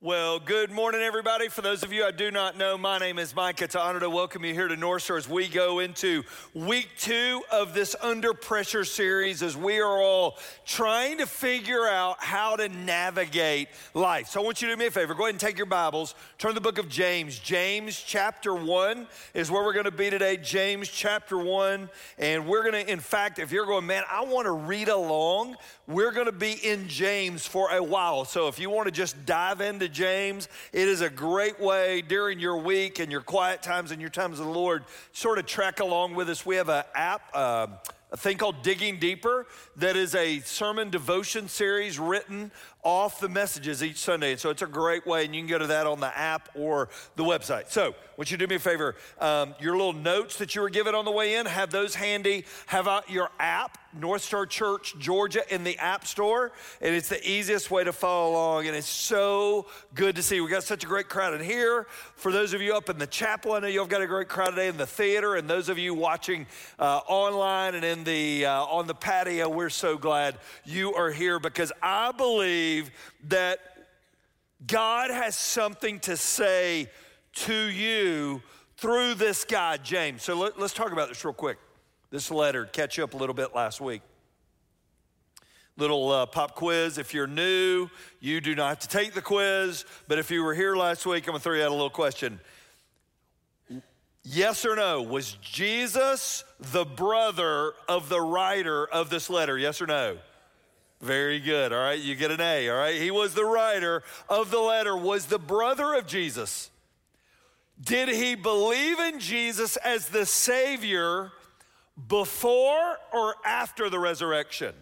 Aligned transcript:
Well, 0.00 0.38
good 0.38 0.70
morning, 0.70 1.00
everybody. 1.00 1.48
For 1.48 1.60
those 1.60 1.82
of 1.82 1.92
you 1.92 2.04
I 2.04 2.12
do 2.12 2.30
not 2.30 2.56
know, 2.56 2.78
my 2.78 2.98
name 2.98 3.18
is 3.18 3.34
Mike. 3.34 3.60
It's 3.60 3.74
an 3.74 3.80
honor 3.80 3.98
to 3.98 4.08
welcome 4.08 4.44
you 4.44 4.54
here 4.54 4.68
to 4.68 4.76
North 4.76 5.02
Star 5.02 5.16
as 5.16 5.28
we 5.28 5.48
go 5.48 5.80
into 5.80 6.22
week 6.54 6.90
two 7.00 7.42
of 7.50 7.74
this 7.74 7.96
Under 8.00 8.32
Pressure 8.32 8.84
series 8.84 9.42
as 9.42 9.56
we 9.56 9.80
are 9.80 10.00
all 10.00 10.38
trying 10.64 11.18
to 11.18 11.26
figure 11.26 11.84
out 11.88 12.22
how 12.22 12.54
to 12.54 12.68
navigate 12.68 13.70
life. 13.92 14.28
So 14.28 14.40
I 14.40 14.44
want 14.44 14.62
you 14.62 14.68
to 14.68 14.74
do 14.74 14.78
me 14.78 14.86
a 14.86 14.90
favor. 14.92 15.14
Go 15.14 15.24
ahead 15.24 15.34
and 15.34 15.40
take 15.40 15.56
your 15.56 15.66
Bibles, 15.66 16.14
turn 16.38 16.50
to 16.50 16.54
the 16.54 16.60
book 16.60 16.78
of 16.78 16.88
James. 16.88 17.36
James 17.36 18.00
chapter 18.00 18.54
one 18.54 19.08
is 19.34 19.50
where 19.50 19.64
we're 19.64 19.72
going 19.72 19.84
to 19.86 19.90
be 19.90 20.10
today. 20.10 20.36
James 20.36 20.88
chapter 20.88 21.38
one. 21.38 21.90
And 22.18 22.46
we're 22.46 22.62
going 22.62 22.86
to, 22.86 22.88
in 22.88 23.00
fact, 23.00 23.40
if 23.40 23.50
you're 23.50 23.66
going, 23.66 23.86
man, 23.86 24.04
I 24.08 24.22
want 24.22 24.44
to 24.44 24.52
read 24.52 24.90
along, 24.90 25.56
we're 25.88 26.12
going 26.12 26.26
to 26.26 26.32
be 26.32 26.52
in 26.52 26.86
James 26.86 27.48
for 27.48 27.72
a 27.72 27.82
while. 27.82 28.24
So 28.24 28.46
if 28.46 28.60
you 28.60 28.70
want 28.70 28.86
to 28.86 28.92
just 28.92 29.26
dive 29.26 29.60
into 29.60 29.87
James. 29.88 30.48
It 30.72 30.88
is 30.88 31.00
a 31.00 31.10
great 31.10 31.60
way 31.60 32.02
during 32.02 32.38
your 32.38 32.56
week 32.56 32.98
and 32.98 33.10
your 33.10 33.20
quiet 33.20 33.62
times 33.62 33.90
and 33.90 34.00
your 34.00 34.10
times 34.10 34.40
of 34.40 34.46
the 34.46 34.52
Lord, 34.52 34.84
sort 35.12 35.38
of 35.38 35.46
track 35.46 35.80
along 35.80 36.14
with 36.14 36.28
us. 36.28 36.44
We 36.46 36.56
have 36.56 36.68
an 36.68 36.84
app. 36.94 37.22
Uh, 37.32 37.66
a 38.10 38.16
thing 38.16 38.38
called 38.38 38.62
Digging 38.62 38.98
Deeper 38.98 39.46
that 39.76 39.94
is 39.94 40.14
a 40.14 40.40
sermon 40.40 40.88
devotion 40.88 41.46
series 41.46 41.98
written 41.98 42.50
off 42.88 43.20
the 43.20 43.28
messages 43.28 43.82
each 43.82 43.98
Sunday. 43.98 44.30
And 44.32 44.40
so 44.40 44.48
it's 44.48 44.62
a 44.62 44.66
great 44.66 45.06
way, 45.06 45.26
and 45.26 45.34
you 45.34 45.42
can 45.42 45.48
go 45.48 45.58
to 45.58 45.66
that 45.66 45.86
on 45.86 46.00
the 46.00 46.18
app 46.18 46.48
or 46.54 46.88
the 47.16 47.22
website. 47.22 47.68
So, 47.68 47.94
would 48.16 48.30
you 48.30 48.36
do 48.38 48.46
me 48.46 48.56
a 48.56 48.58
favor? 48.58 48.96
Um, 49.20 49.54
your 49.60 49.76
little 49.76 49.92
notes 49.92 50.38
that 50.38 50.54
you 50.54 50.62
were 50.62 50.70
given 50.70 50.94
on 50.94 51.04
the 51.04 51.12
way 51.12 51.34
in, 51.34 51.46
have 51.46 51.70
those 51.70 51.94
handy. 51.94 52.46
Have 52.66 52.88
out 52.88 53.08
your 53.10 53.30
app, 53.38 53.78
North 53.92 54.22
Star 54.22 54.44
Church 54.44 54.98
Georgia, 54.98 55.42
in 55.54 55.62
the 55.62 55.78
App 55.78 56.04
Store. 56.04 56.50
And 56.80 56.94
it's 56.94 57.08
the 57.08 57.24
easiest 57.30 57.70
way 57.70 57.84
to 57.84 57.92
follow 57.92 58.32
along. 58.32 58.66
And 58.66 58.74
it's 58.74 58.88
so 58.88 59.66
good 59.94 60.16
to 60.16 60.22
see. 60.22 60.40
We 60.40 60.50
got 60.50 60.64
such 60.64 60.82
a 60.82 60.86
great 60.86 61.08
crowd 61.08 61.34
in 61.34 61.44
here. 61.44 61.86
For 62.16 62.32
those 62.32 62.54
of 62.54 62.62
you 62.62 62.74
up 62.74 62.88
in 62.88 62.98
the 62.98 63.06
chapel, 63.06 63.52
I 63.52 63.60
know 63.60 63.68
you've 63.68 63.88
got 63.88 64.02
a 64.02 64.06
great 64.06 64.28
crowd 64.28 64.50
today 64.50 64.68
in 64.68 64.78
the 64.78 64.86
theater. 64.86 65.36
And 65.36 65.48
those 65.48 65.68
of 65.68 65.78
you 65.78 65.94
watching 65.94 66.46
uh, 66.80 67.02
online 67.06 67.76
and 67.76 67.84
in 67.84 68.02
the, 68.02 68.46
uh, 68.46 68.64
on 68.64 68.88
the 68.88 68.94
patio, 68.94 69.48
we're 69.48 69.70
so 69.70 69.96
glad 69.96 70.38
you 70.64 70.94
are 70.94 71.10
here 71.10 71.38
because 71.38 71.70
I 71.82 72.10
believe 72.12 72.77
that 73.24 73.60
God 74.66 75.10
has 75.10 75.36
something 75.36 76.00
to 76.00 76.16
say 76.16 76.90
to 77.34 77.54
you 77.54 78.42
through 78.76 79.14
this 79.14 79.44
guy, 79.44 79.76
James. 79.76 80.22
So 80.22 80.34
let, 80.34 80.58
us 80.58 80.72
talk 80.72 80.92
about 80.92 81.08
this 81.08 81.24
real 81.24 81.34
quick. 81.34 81.58
This 82.10 82.30
letter, 82.30 82.64
catch 82.64 82.98
up 82.98 83.14
a 83.14 83.16
little 83.16 83.34
bit 83.34 83.54
last 83.54 83.80
week. 83.80 84.02
Little 85.76 86.10
uh, 86.10 86.26
pop 86.26 86.54
quiz. 86.54 86.98
If 86.98 87.14
you're 87.14 87.26
new, 87.26 87.88
you 88.18 88.40
do 88.40 88.54
not 88.54 88.68
have 88.68 88.78
to 88.80 88.88
take 88.88 89.14
the 89.14 89.22
quiz. 89.22 89.84
But 90.08 90.18
if 90.18 90.30
you 90.30 90.42
were 90.42 90.54
here 90.54 90.74
last 90.74 91.06
week, 91.06 91.24
I'm 91.28 91.32
gonna 91.32 91.40
throw 91.40 91.54
you 91.54 91.62
out 91.62 91.68
a 91.68 91.74
little 91.74 91.90
question. 91.90 92.40
Yes 94.24 94.64
or 94.66 94.74
no? 94.74 95.02
Was 95.02 95.38
Jesus 95.40 96.44
the 96.58 96.84
brother 96.84 97.72
of 97.88 98.08
the 98.08 98.20
writer 98.20 98.86
of 98.86 99.08
this 99.08 99.30
letter? 99.30 99.56
Yes 99.56 99.80
or 99.80 99.86
no? 99.86 100.18
Very 101.00 101.38
good. 101.38 101.72
All 101.72 101.78
right, 101.78 101.98
you 101.98 102.14
get 102.14 102.30
an 102.30 102.40
A. 102.40 102.68
All 102.68 102.76
right, 102.76 103.00
he 103.00 103.10
was 103.10 103.34
the 103.34 103.44
writer 103.44 104.02
of 104.28 104.50
the 104.50 104.58
letter, 104.58 104.96
was 104.96 105.26
the 105.26 105.38
brother 105.38 105.94
of 105.94 106.06
Jesus. 106.06 106.70
Did 107.80 108.08
he 108.08 108.34
believe 108.34 108.98
in 108.98 109.20
Jesus 109.20 109.76
as 109.76 110.08
the 110.08 110.26
Savior 110.26 111.30
before 112.08 112.98
or 113.12 113.36
after 113.44 113.88
the 113.88 113.98
resurrection? 113.98 114.74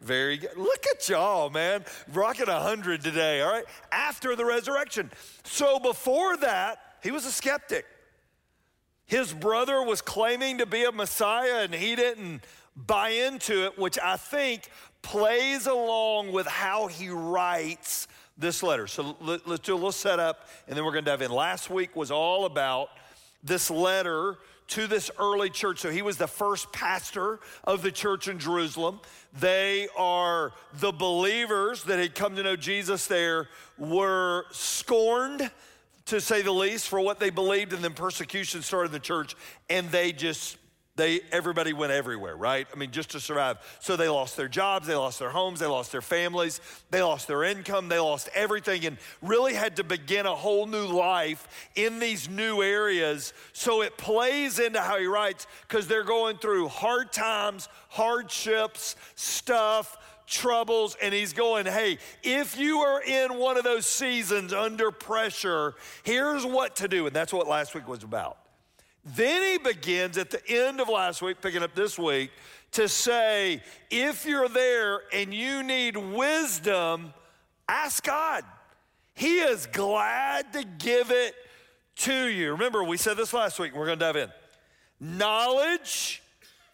Very 0.00 0.38
good. 0.38 0.56
Look 0.56 0.86
at 0.86 1.08
y'all, 1.08 1.50
man. 1.50 1.84
Rocking 2.12 2.48
a 2.48 2.60
hundred 2.60 3.02
today, 3.02 3.42
all 3.42 3.50
right? 3.50 3.64
After 3.92 4.36
the 4.36 4.44
resurrection. 4.44 5.10
So 5.44 5.78
before 5.78 6.36
that, 6.38 6.78
he 7.02 7.10
was 7.10 7.26
a 7.26 7.32
skeptic. 7.32 7.84
His 9.06 9.32
brother 9.32 9.82
was 9.82 10.00
claiming 10.00 10.58
to 10.58 10.66
be 10.66 10.84
a 10.84 10.92
Messiah 10.92 11.62
and 11.62 11.74
he 11.74 11.96
didn't 11.96 12.42
buy 12.76 13.08
into 13.08 13.64
it, 13.64 13.78
which 13.78 13.98
I 13.98 14.16
think 14.16 14.70
plays 15.02 15.66
along 15.66 16.32
with 16.32 16.46
how 16.46 16.86
he 16.86 17.08
writes 17.08 18.08
this 18.36 18.62
letter. 18.62 18.86
So 18.86 19.16
let, 19.20 19.46
us 19.46 19.58
do 19.60 19.74
a 19.74 19.76
little 19.76 19.92
setup 19.92 20.48
and 20.66 20.76
then 20.76 20.84
we're 20.84 20.92
going 20.92 21.04
to 21.04 21.10
dive 21.10 21.22
in. 21.22 21.30
Last 21.30 21.70
week 21.70 21.96
was 21.96 22.10
all 22.10 22.44
about 22.44 22.90
this 23.42 23.70
letter 23.70 24.36
to 24.68 24.86
this 24.86 25.10
early 25.18 25.50
church. 25.50 25.80
So 25.80 25.90
he 25.90 26.02
was 26.02 26.18
the 26.18 26.26
first 26.26 26.72
pastor 26.72 27.40
of 27.64 27.82
the 27.82 27.90
church 27.90 28.28
in 28.28 28.38
Jerusalem. 28.38 29.00
They 29.38 29.88
are 29.96 30.52
the 30.74 30.92
believers 30.92 31.84
that 31.84 31.98
had 31.98 32.14
come 32.14 32.36
to 32.36 32.42
know 32.42 32.56
Jesus 32.56 33.06
there 33.06 33.48
were 33.78 34.44
scorned 34.50 35.50
to 36.06 36.20
say 36.20 36.42
the 36.42 36.52
least 36.52 36.88
for 36.88 37.00
what 37.00 37.18
they 37.18 37.30
believed 37.30 37.72
and 37.72 37.82
then 37.82 37.92
persecution 37.92 38.62
started 38.62 38.86
in 38.86 38.92
the 38.92 38.98
church 38.98 39.36
and 39.68 39.90
they 39.90 40.12
just 40.12 40.56
they 40.98 41.20
everybody 41.32 41.72
went 41.72 41.92
everywhere 41.92 42.36
right 42.36 42.66
i 42.74 42.76
mean 42.76 42.90
just 42.90 43.10
to 43.12 43.20
survive 43.20 43.56
so 43.80 43.96
they 43.96 44.08
lost 44.08 44.36
their 44.36 44.48
jobs 44.48 44.86
they 44.86 44.94
lost 44.94 45.18
their 45.18 45.30
homes 45.30 45.60
they 45.60 45.66
lost 45.66 45.92
their 45.92 46.02
families 46.02 46.60
they 46.90 47.00
lost 47.00 47.26
their 47.26 47.44
income 47.44 47.88
they 47.88 47.98
lost 47.98 48.28
everything 48.34 48.84
and 48.84 48.98
really 49.22 49.54
had 49.54 49.76
to 49.76 49.84
begin 49.84 50.26
a 50.26 50.34
whole 50.34 50.66
new 50.66 50.86
life 50.86 51.70
in 51.76 51.98
these 51.98 52.28
new 52.28 52.60
areas 52.62 53.32
so 53.54 53.80
it 53.80 53.96
plays 53.96 54.58
into 54.58 54.80
how 54.80 54.98
he 54.98 55.06
writes 55.06 55.46
because 55.66 55.86
they're 55.86 56.04
going 56.04 56.36
through 56.36 56.68
hard 56.68 57.10
times 57.12 57.68
hardships 57.88 58.96
stuff 59.14 59.96
troubles 60.26 60.94
and 61.00 61.14
he's 61.14 61.32
going, 61.32 61.64
Hey, 61.64 61.96
if 62.22 62.58
you 62.58 62.80
are 62.80 63.02
in 63.02 63.38
one 63.38 63.56
of 63.56 63.64
those 63.64 63.86
seasons 63.86 64.52
under 64.52 64.90
pressure, 64.90 65.74
here's 66.02 66.44
what 66.44 66.76
to 66.76 66.86
do. 66.86 67.06
And 67.06 67.16
that's 67.16 67.32
what 67.32 67.48
last 67.48 67.74
week 67.74 67.88
was 67.88 68.04
about. 68.04 68.36
Then 69.04 69.42
he 69.42 69.58
begins 69.58 70.18
at 70.18 70.30
the 70.30 70.46
end 70.48 70.80
of 70.80 70.88
last 70.88 71.22
week, 71.22 71.40
picking 71.40 71.62
up 71.62 71.74
this 71.74 71.98
week, 71.98 72.30
to 72.72 72.88
say, 72.88 73.62
if 73.90 74.26
you're 74.26 74.48
there 74.48 75.00
and 75.12 75.32
you 75.32 75.62
need 75.62 75.96
wisdom, 75.96 77.14
ask 77.68 78.04
God. 78.04 78.44
He 79.14 79.38
is 79.38 79.66
glad 79.66 80.52
to 80.52 80.64
give 80.64 81.10
it 81.10 81.34
to 81.96 82.26
you. 82.26 82.52
Remember, 82.52 82.84
we 82.84 82.96
said 82.96 83.16
this 83.16 83.32
last 83.32 83.58
week, 83.58 83.74
we're 83.74 83.86
going 83.86 83.98
to 83.98 84.04
dive 84.04 84.16
in. 84.16 84.30
Knowledge, 85.00 86.22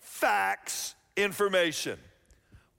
facts, 0.01 0.95
information. 1.17 1.99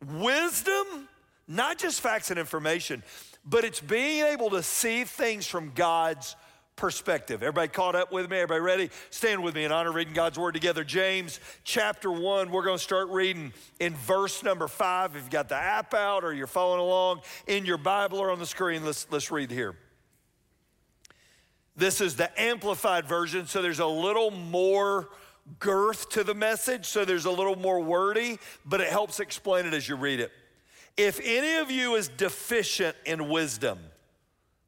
Wisdom, 0.06 1.08
not 1.48 1.78
just 1.80 2.02
facts 2.02 2.30
and 2.30 2.40
information, 2.40 3.02
but 3.46 3.64
it's 3.64 3.80
being 3.80 4.26
able 4.26 4.50
to 4.52 4.62
see 4.62 5.04
things 5.04 5.48
from 5.48 5.72
God's 5.74 6.36
perspective. 6.76 7.42
Everybody 7.42 7.70
caught 7.70 7.96
up 7.96 8.12
with 8.12 8.30
me? 8.30 8.38
Everybody 8.38 8.62
ready? 8.62 8.90
Stand 9.10 9.44
with 9.44 9.56
me 9.56 9.64
in 9.64 9.72
honor 9.72 9.92
reading 9.92 10.14
God's 10.14 10.38
word 10.38 10.54
together. 10.54 10.84
James 10.84 11.40
chapter 11.64 12.12
1, 12.12 12.52
we're 12.52 12.64
going 12.64 12.78
to 12.78 12.84
start 12.84 13.10
reading 13.10 13.54
in 13.80 13.94
verse 13.96 14.44
number 14.44 14.68
5. 14.68 15.16
If 15.16 15.24
you've 15.24 15.30
got 15.30 15.50
the 15.50 15.56
app 15.56 15.94
out 15.94 16.24
or 16.24 16.34
you're 16.34 16.48
following 16.48 16.82
along 16.82 17.22
in 17.48 17.66
your 17.66 17.78
Bible 17.78 18.20
or 18.20 18.32
on 18.32 18.40
the 18.40 18.46
screen, 18.46 18.84
let's, 18.84 19.08
let's 19.10 19.32
read 19.32 19.52
here. 19.52 19.76
This 21.78 22.00
is 22.00 22.16
the 22.16 22.30
amplified 22.40 23.06
version, 23.06 23.48
so 23.48 23.62
there's 23.62 23.80
a 23.80 23.86
little 23.86 24.32
more 24.32 25.10
girth 25.60 26.10
to 26.12 26.24
the 26.24 26.34
message, 26.34 26.86
so 26.86 27.06
there's 27.06 27.26
a 27.26 27.32
little 27.32 27.58
more 27.58 27.82
wordy, 27.82 28.40
but 28.66 28.82
it 28.82 28.88
helps 28.90 29.20
explain 29.20 29.66
it 29.66 29.74
as 29.74 29.88
you 29.88 29.96
read 29.96 30.20
it. 30.20 30.32
If 30.98 31.20
any 31.24 31.58
of 31.58 31.70
you 31.70 31.96
is 31.96 32.08
deficient 32.08 32.96
in 33.06 33.28
wisdom, 33.28 33.80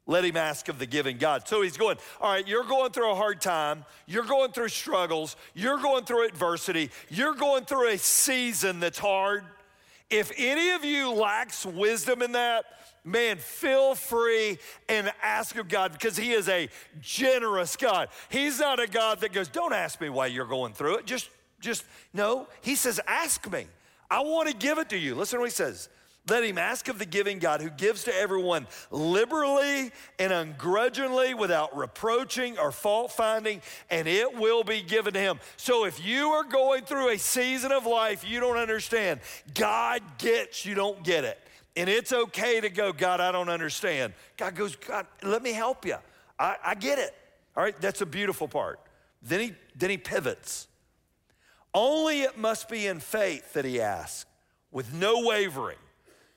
let 0.08 0.24
him 0.24 0.36
ask 0.36 0.68
of 0.68 0.80
the 0.80 0.86
giving 0.86 1.18
God. 1.18 1.46
So 1.46 1.62
he's 1.62 1.76
going, 1.76 1.98
All 2.20 2.32
right, 2.32 2.48
you're 2.48 2.64
going 2.64 2.90
through 2.90 3.12
a 3.12 3.14
hard 3.14 3.40
time. 3.40 3.84
You're 4.06 4.24
going 4.24 4.50
through 4.50 4.70
struggles. 4.70 5.36
You're 5.54 5.78
going 5.78 6.04
through 6.04 6.26
adversity. 6.26 6.90
You're 7.08 7.34
going 7.34 7.66
through 7.66 7.90
a 7.90 7.98
season 7.98 8.80
that's 8.80 8.98
hard. 8.98 9.44
If 10.10 10.32
any 10.36 10.70
of 10.70 10.84
you 10.84 11.12
lacks 11.12 11.66
wisdom 11.66 12.22
in 12.22 12.32
that, 12.32 12.64
man, 13.04 13.36
feel 13.36 13.94
free 13.94 14.58
and 14.88 15.12
ask 15.22 15.56
of 15.56 15.68
God 15.68 15.92
because 15.92 16.16
He 16.16 16.32
is 16.32 16.48
a 16.48 16.70
generous 17.00 17.76
God. 17.76 18.08
He's 18.30 18.58
not 18.58 18.80
a 18.80 18.86
God 18.86 19.20
that 19.20 19.34
goes, 19.34 19.48
Don't 19.48 19.74
ask 19.74 20.00
me 20.00 20.08
why 20.08 20.26
you're 20.26 20.46
going 20.46 20.72
through 20.72 20.96
it. 20.96 21.06
Just, 21.06 21.28
just, 21.60 21.84
no. 22.14 22.48
He 22.62 22.74
says, 22.74 22.98
Ask 23.06 23.50
me. 23.52 23.66
I 24.10 24.20
want 24.20 24.48
to 24.48 24.56
give 24.56 24.78
it 24.78 24.88
to 24.88 24.96
you. 24.96 25.14
Listen 25.14 25.36
to 25.36 25.40
what 25.42 25.50
He 25.50 25.54
says. 25.54 25.90
Let 26.28 26.44
him 26.44 26.58
ask 26.58 26.88
of 26.88 26.98
the 26.98 27.06
giving 27.06 27.38
God 27.38 27.60
who 27.60 27.70
gives 27.70 28.04
to 28.04 28.14
everyone 28.14 28.66
liberally 28.90 29.90
and 30.18 30.32
ungrudgingly 30.32 31.34
without 31.34 31.76
reproaching 31.76 32.58
or 32.58 32.72
fault 32.72 33.12
finding, 33.12 33.62
and 33.90 34.06
it 34.06 34.36
will 34.36 34.64
be 34.64 34.82
given 34.82 35.14
to 35.14 35.20
him. 35.20 35.40
So 35.56 35.84
if 35.84 36.04
you 36.04 36.28
are 36.28 36.44
going 36.44 36.84
through 36.84 37.10
a 37.10 37.18
season 37.18 37.72
of 37.72 37.86
life 37.86 38.28
you 38.28 38.40
don't 38.40 38.58
understand, 38.58 39.20
God 39.54 40.02
gets, 40.18 40.66
you 40.66 40.74
don't 40.74 41.02
get 41.02 41.24
it. 41.24 41.38
And 41.76 41.88
it's 41.88 42.12
okay 42.12 42.60
to 42.60 42.70
go, 42.70 42.92
God, 42.92 43.20
I 43.20 43.30
don't 43.30 43.48
understand. 43.48 44.12
God 44.36 44.54
goes, 44.54 44.74
God, 44.74 45.06
let 45.22 45.42
me 45.42 45.52
help 45.52 45.86
you. 45.86 45.96
I, 46.38 46.56
I 46.64 46.74
get 46.74 46.98
it. 46.98 47.14
All 47.56 47.62
right, 47.62 47.80
that's 47.80 48.00
a 48.00 48.06
beautiful 48.06 48.48
part. 48.48 48.80
Then 49.22 49.40
he, 49.40 49.54
then 49.76 49.90
he 49.90 49.96
pivots. 49.96 50.66
Only 51.72 52.22
it 52.22 52.36
must 52.36 52.68
be 52.68 52.86
in 52.86 52.98
faith 53.00 53.52
that 53.52 53.64
he 53.64 53.80
asks, 53.80 54.26
with 54.70 54.92
no 54.92 55.26
wavering. 55.26 55.78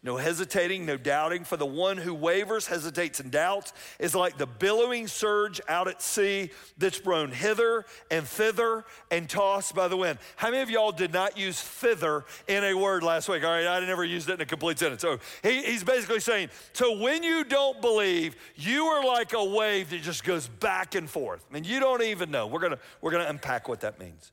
No 0.03 0.17
hesitating, 0.17 0.85
no 0.85 0.97
doubting. 0.97 1.43
For 1.43 1.57
the 1.57 1.65
one 1.65 1.97
who 1.97 2.13
wavers, 2.13 2.65
hesitates, 2.65 3.19
and 3.19 3.31
doubts 3.31 3.71
is 3.99 4.15
like 4.15 4.37
the 4.37 4.47
billowing 4.47 5.07
surge 5.07 5.61
out 5.67 5.87
at 5.87 6.01
sea 6.01 6.49
that's 6.77 6.99
blown 6.99 7.31
hither 7.31 7.85
and 8.09 8.27
thither 8.27 8.83
and 9.11 9.29
tossed 9.29 9.75
by 9.75 9.87
the 9.87 9.97
wind. 9.97 10.17
How 10.37 10.49
many 10.49 10.63
of 10.63 10.71
y'all 10.71 10.91
did 10.91 11.13
not 11.13 11.37
use 11.37 11.61
thither 11.61 12.25
in 12.47 12.63
a 12.63 12.73
word 12.73 13.03
last 13.03 13.29
week? 13.29 13.43
All 13.43 13.51
right, 13.51 13.67
I 13.67 13.85
never 13.85 14.03
used 14.03 14.27
it 14.29 14.33
in 14.33 14.41
a 14.41 14.45
complete 14.45 14.79
sentence. 14.79 15.03
So 15.03 15.19
he, 15.43 15.61
he's 15.61 15.83
basically 15.83 16.19
saying, 16.19 16.49
so 16.73 16.97
when 16.97 17.21
you 17.21 17.43
don't 17.43 17.79
believe, 17.79 18.35
you 18.55 18.85
are 18.85 19.05
like 19.05 19.33
a 19.33 19.43
wave 19.43 19.91
that 19.91 20.01
just 20.01 20.23
goes 20.23 20.47
back 20.47 20.95
and 20.95 21.07
forth, 21.07 21.45
and 21.53 21.63
you 21.63 21.79
don't 21.79 22.01
even 22.01 22.31
know. 22.31 22.47
We're 22.47 22.59
gonna 22.59 22.79
we're 23.01 23.11
gonna 23.11 23.29
unpack 23.29 23.67
what 23.67 23.81
that 23.81 23.99
means. 23.99 24.31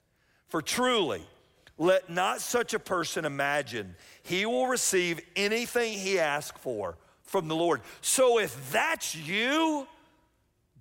For 0.49 0.63
truly, 0.63 1.23
let 1.79 2.11
not 2.11 2.41
such 2.41 2.75
a 2.75 2.79
person 2.79 3.25
imagine 3.25 3.95
he 4.23 4.45
will 4.45 4.67
receive 4.67 5.21
anything 5.37 5.93
he 5.93 6.19
asks 6.19 6.61
for 6.61 6.99
from 7.23 7.49
the 7.49 7.55
Lord. 7.55 7.81
So 8.01 8.39
if 8.39 8.71
that's 8.73 9.15
you, 9.15 9.87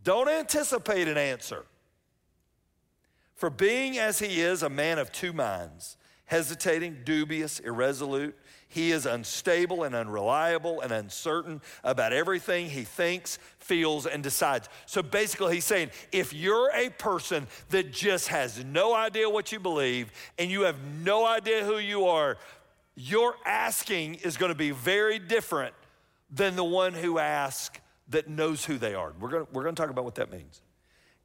don't 0.03 0.27
anticipate 0.27 1.07
an 1.07 1.17
answer. 1.17 1.65
For 3.35 3.51
being 3.51 3.99
as 3.99 4.17
he 4.17 4.41
is 4.41 4.63
a 4.63 4.69
man 4.69 4.97
of 4.97 5.11
two 5.11 5.31
minds, 5.31 5.95
hesitating, 6.25 7.01
dubious, 7.05 7.59
irresolute, 7.59 8.35
he 8.69 8.91
is 8.91 9.05
unstable 9.05 9.83
and 9.83 9.95
unreliable 9.95 10.81
and 10.81 10.91
uncertain 10.91 11.61
about 11.83 12.11
everything 12.11 12.69
he 12.69 12.83
thinks, 12.83 13.39
feels, 13.59 14.05
and 14.05 14.21
decides. 14.21 14.67
So 14.85 15.01
basically, 15.01 15.55
he's 15.55 15.65
saying 15.65 15.91
if 16.11 16.33
you're 16.33 16.69
a 16.73 16.89
person 16.89 17.47
that 17.69 17.91
just 17.93 18.27
has 18.27 18.63
no 18.63 18.93
idea 18.93 19.29
what 19.29 19.51
you 19.51 19.59
believe 19.59 20.11
and 20.37 20.51
you 20.51 20.61
have 20.63 20.77
no 21.03 21.25
idea 21.25 21.63
who 21.63 21.77
you 21.77 22.07
are, 22.07 22.37
your 22.95 23.35
asking 23.45 24.15
is 24.15 24.37
going 24.37 24.51
to 24.51 24.57
be 24.57 24.71
very 24.71 25.19
different 25.19 25.73
than 26.29 26.55
the 26.55 26.63
one 26.63 26.93
who 26.93 27.19
asks 27.19 27.79
that 28.09 28.27
knows 28.27 28.65
who 28.65 28.77
they 28.77 28.95
are. 28.95 29.13
We're 29.19 29.29
going, 29.29 29.47
we're 29.53 29.63
going 29.63 29.75
to 29.75 29.81
talk 29.81 29.91
about 29.91 30.03
what 30.03 30.15
that 30.15 30.31
means. 30.31 30.61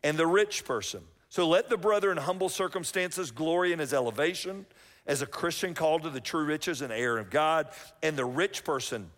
And 0.05 0.17
the 0.17 0.27
rich 0.27 0.65
person. 0.65 1.03
So 1.29 1.49
let 1.49 1.71
the 1.71 1.79
brother 1.79 2.13
in 2.13 2.19
humble 2.19 2.49
circumstances 2.49 3.31
glory 3.31 3.73
in 3.73 3.79
his 3.79 3.95
elevation 3.95 4.67
as 5.07 5.23
a 5.23 5.27
Christian 5.27 5.75
called 5.75 6.03
to 6.03 6.11
the 6.11 6.21
true 6.21 6.45
riches 6.45 6.83
and 6.83 6.93
heir 6.93 7.19
of 7.19 7.31
God, 7.31 7.69
and 8.03 8.17
the 8.17 8.25
rich 8.25 8.65
person 8.65 9.11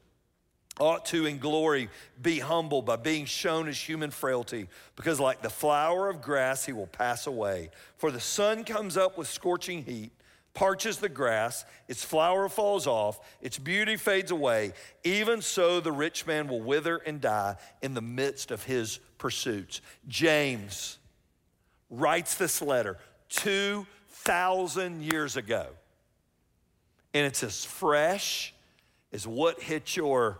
ought 0.81 1.05
to 1.07 1.27
in 1.27 1.39
glory 1.39 1.89
be 2.21 2.41
humble 2.41 2.83
by 2.83 2.97
being 2.97 3.25
shown 3.25 3.67
his 3.67 3.79
human 3.79 4.11
frailty 4.11 4.69
because 4.97 5.21
like 5.21 5.41
the 5.41 5.51
flower 5.51 6.09
of 6.09 6.21
grass 6.21 6.65
he 6.65 6.73
will 6.73 6.87
pass 6.87 7.27
away. 7.27 7.71
For 7.97 8.11
the 8.11 8.21
sun 8.21 8.65
comes 8.65 8.97
up 8.97 9.17
with 9.17 9.29
scorching 9.29 9.85
heat 9.85 10.13
parches 10.53 10.99
the 10.99 11.09
grass 11.09 11.65
its 11.89 12.05
flower 12.05 12.49
falls 12.49 12.87
off 12.87 13.19
its 13.41 13.59
beauty 13.59 13.97
fades 13.97 14.31
away. 14.31 14.73
Even 15.03 15.43
so 15.43 15.81
the 15.81 15.93
rich 15.93 16.27
man 16.27 16.49
will 16.49 16.63
wither 16.63 16.97
and 16.99 17.21
die 17.21 17.57
in 17.83 17.95
the 17.95 18.03
midst 18.03 18.51
of 18.51 18.63
his 18.65 18.99
pursuits. 19.19 19.81
James 20.09 20.99
writes 21.91 22.37
this 22.37 22.63
letter 22.63 22.99
2,000 24.25 25.03
years 25.03 25.37
ago. 25.37 25.67
And 27.13 27.27
it's 27.27 27.43
as 27.43 27.65
fresh 27.65 28.55
as 29.13 29.27
what 29.27 29.63
hit 29.63 29.97
your 29.97 30.39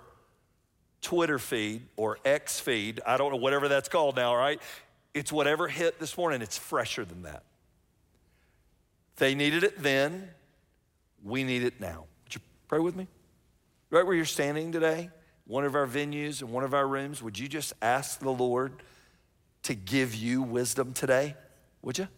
Twitter 1.03 1.39
feed 1.39 1.83
or 1.97 2.19
X 2.25 2.59
feed. 2.61 3.01
I 3.07 3.17
don't 3.17 3.31
know, 3.31 3.37
whatever 3.37 3.69
that's 3.69 3.89
called 3.89 4.17
now, 4.17 4.35
right? 4.35 4.61
It's 5.13 5.31
whatever 5.31 5.69
hit 5.69 6.01
this 6.01 6.17
morning, 6.17 6.43
it's 6.43 6.59
fresher 6.59 7.05
than 7.05 7.23
that. 7.23 7.45
They 9.17 9.35
needed 9.35 9.63
it 9.63 9.81
then, 9.81 10.31
we 11.23 11.45
need 11.45 11.63
it 11.63 11.81
now. 11.81 12.07
Would 12.25 12.35
you 12.35 12.41
pray 12.67 12.81
with 12.81 12.97
me? 12.97 13.07
Right 13.91 14.05
where 14.05 14.17
you're 14.17 14.25
standing 14.25 14.73
today, 14.73 15.11
one 15.47 15.65
of 15.65 15.77
our 15.77 15.87
venues 15.87 16.41
and 16.41 16.51
one 16.51 16.65
of 16.65 16.75
our 16.75 16.89
rooms, 16.89 17.23
would 17.23 17.39
you 17.39 17.49
just 17.49 17.75
ask 17.81 18.19
the 18.19 18.31
Lord 18.31 18.73
to 19.65 19.75
give 19.75 20.15
you 20.15 20.43
wisdom 20.43 20.95
today? 20.95 21.37
Would 21.83 21.99
you? 21.99 22.09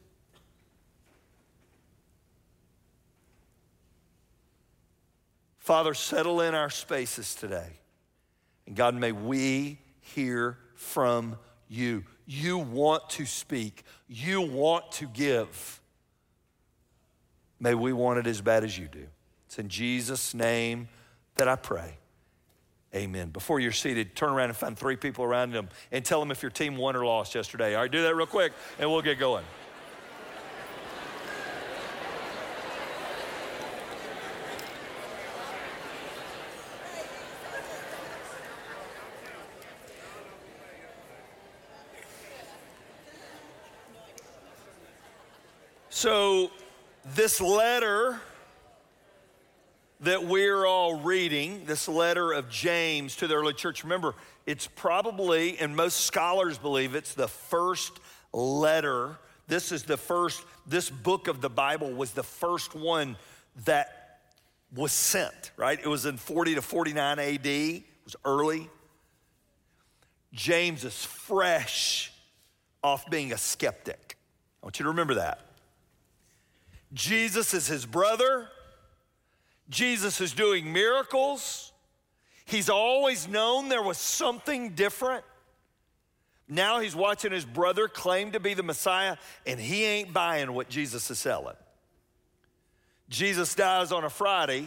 Father, 5.67 5.95
settle 5.95 6.43
in 6.43 6.55
our 6.55 6.71
spaces 6.71 7.35
today. 7.35 7.67
And 8.69 8.77
God, 8.77 8.95
may 8.95 9.11
we 9.11 9.81
hear 9.99 10.59
from 10.77 11.39
you. 11.69 12.05
You 12.25 12.59
want 12.59 13.11
to 13.11 13.27
speak, 13.27 13.83
you 14.07 14.43
want 14.43 14.93
to 14.93 15.07
give. 15.07 15.81
May 17.59 17.75
we 17.75 17.93
want 17.93 18.21
it 18.21 18.29
as 18.29 18.41
bad 18.41 18.63
as 18.63 18.79
you 18.79 18.87
do. 18.87 19.09
It's 19.47 19.59
in 19.59 19.69
Jesus' 19.69 20.35
name 20.35 20.87
that 21.35 21.49
I 21.49 21.57
pray. 21.57 21.99
Amen. 22.95 23.31
Before 23.31 23.59
you're 23.59 23.73
seated, 23.73 24.15
turn 24.15 24.31
around 24.31 24.51
and 24.51 24.57
find 24.57 24.79
three 24.79 24.95
people 24.95 25.25
around 25.25 25.51
them 25.51 25.69
and 25.91 26.05
tell 26.05 26.21
them 26.21 26.31
if 26.31 26.43
your 26.43 26.53
team 26.53 26.77
won 26.77 26.95
or 26.95 27.05
lost 27.05 27.35
yesterday. 27.35 27.75
All 27.75 27.83
right, 27.83 27.91
do 27.91 28.03
that 28.03 28.15
real 28.15 28.27
quick 28.27 28.53
and 28.79 28.89
we'll 28.89 29.03
get 29.03 29.19
going. 29.19 29.45
So, 45.97 46.51
this 47.15 47.41
letter 47.41 48.21
that 50.01 50.27
we're 50.27 50.67
all 50.67 51.01
reading, 51.01 51.65
this 51.65 51.89
letter 51.89 52.33
of 52.33 52.51
James 52.51 53.17
to 53.17 53.27
the 53.27 53.35
early 53.35 53.55
church, 53.55 53.83
remember, 53.83 54.15
it's 54.45 54.67
probably, 54.67 55.59
and 55.59 55.75
most 55.75 56.03
scholars 56.03 56.59
believe 56.59 56.95
it's 56.95 57.15
the 57.15 57.29
first 57.29 57.99
letter. 58.35 59.17
This 59.47 59.73
is 59.73 59.85
the 59.85 59.97
first, 59.97 60.45
this 60.67 60.91
book 60.91 61.29
of 61.29 61.41
the 61.41 61.49
Bible 61.49 61.91
was 61.91 62.11
the 62.11 62.23
first 62.23 62.75
one 62.75 63.17
that 63.65 64.21
was 64.75 64.93
sent, 64.93 65.53
right? 65.57 65.81
It 65.83 65.89
was 65.89 66.05
in 66.05 66.19
40 66.19 66.57
to 66.57 66.61
49 66.61 67.19
AD, 67.19 67.47
it 67.47 67.85
was 68.05 68.17
early. 68.23 68.69
James 70.35 70.85
is 70.85 71.07
fresh 71.07 72.13
off 72.85 73.09
being 73.09 73.33
a 73.33 73.39
skeptic. 73.39 74.19
I 74.63 74.67
want 74.67 74.79
you 74.79 74.83
to 74.83 74.91
remember 74.91 75.15
that. 75.15 75.46
Jesus 76.97 77.53
is 77.53 77.67
his 77.67 77.85
brother. 77.85 78.49
Jesus 79.69 80.21
is 80.23 80.33
doing 80.33 80.73
miracles. 80.73 81.73
He's 82.47 82.71
always 82.71 83.29
known 83.29 83.69
there 83.69 83.83
was 83.83 83.99
something 83.99 84.71
different. 84.71 85.23
Now 86.49 86.81
he's 86.81 86.97
watching 86.97 87.33
his 87.33 87.45
brother 87.45 87.87
claim 87.87 88.33
to 88.33 88.41
be 88.41 88.55
the 88.55 88.63
Messiah, 88.63 89.17
and 89.47 89.61
he 89.61 89.85
ain't 89.85 90.15
buying 90.15 90.55
what 90.55 90.71
Jesus 90.71 91.11
is 91.11 91.19
selling. 91.19 91.57
Jesus 93.11 93.55
dies 93.55 93.93
on 93.93 94.05
a 94.05 94.11
Friday, 94.11 94.65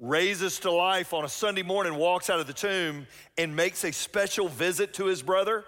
raises 0.00 0.58
to 0.60 0.72
life 0.72 1.12
on 1.12 1.24
a 1.24 1.28
Sunday 1.28 1.62
morning, 1.62 1.94
walks 1.94 2.28
out 2.28 2.40
of 2.40 2.48
the 2.48 2.52
tomb, 2.52 3.06
and 3.38 3.54
makes 3.54 3.84
a 3.84 3.92
special 3.92 4.48
visit 4.48 4.94
to 4.94 5.04
his 5.04 5.22
brother. 5.22 5.64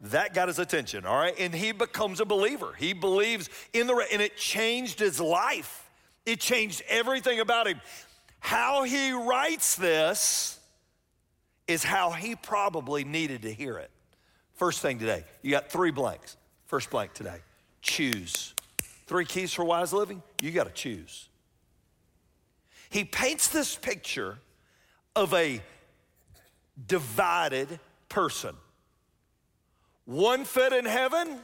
That 0.00 0.34
got 0.34 0.48
his 0.48 0.58
attention, 0.58 1.06
all 1.06 1.16
right? 1.16 1.34
And 1.38 1.54
he 1.54 1.72
becomes 1.72 2.20
a 2.20 2.24
believer. 2.24 2.74
He 2.76 2.92
believes 2.92 3.48
in 3.72 3.86
the, 3.86 4.06
and 4.12 4.20
it 4.20 4.36
changed 4.36 4.98
his 4.98 5.20
life. 5.20 5.88
It 6.26 6.40
changed 6.40 6.82
everything 6.88 7.40
about 7.40 7.66
him. 7.66 7.80
How 8.40 8.82
he 8.82 9.12
writes 9.12 9.74
this 9.74 10.58
is 11.66 11.82
how 11.82 12.10
he 12.10 12.36
probably 12.36 13.04
needed 13.04 13.42
to 13.42 13.52
hear 13.52 13.78
it. 13.78 13.90
First 14.54 14.80
thing 14.80 14.98
today, 14.98 15.24
you 15.42 15.50
got 15.50 15.70
three 15.70 15.90
blanks. 15.90 16.36
First 16.66 16.90
blank 16.90 17.14
today 17.14 17.38
choose. 17.80 18.54
Three 19.06 19.24
keys 19.24 19.52
for 19.52 19.64
wise 19.64 19.92
living, 19.92 20.22
you 20.40 20.50
got 20.50 20.64
to 20.64 20.72
choose. 20.72 21.28
He 22.90 23.04
paints 23.04 23.48
this 23.48 23.76
picture 23.76 24.38
of 25.14 25.32
a 25.32 25.62
divided 26.86 27.78
person 28.08 28.54
one 30.06 30.44
foot 30.44 30.72
in 30.72 30.86
heaven, 30.86 31.38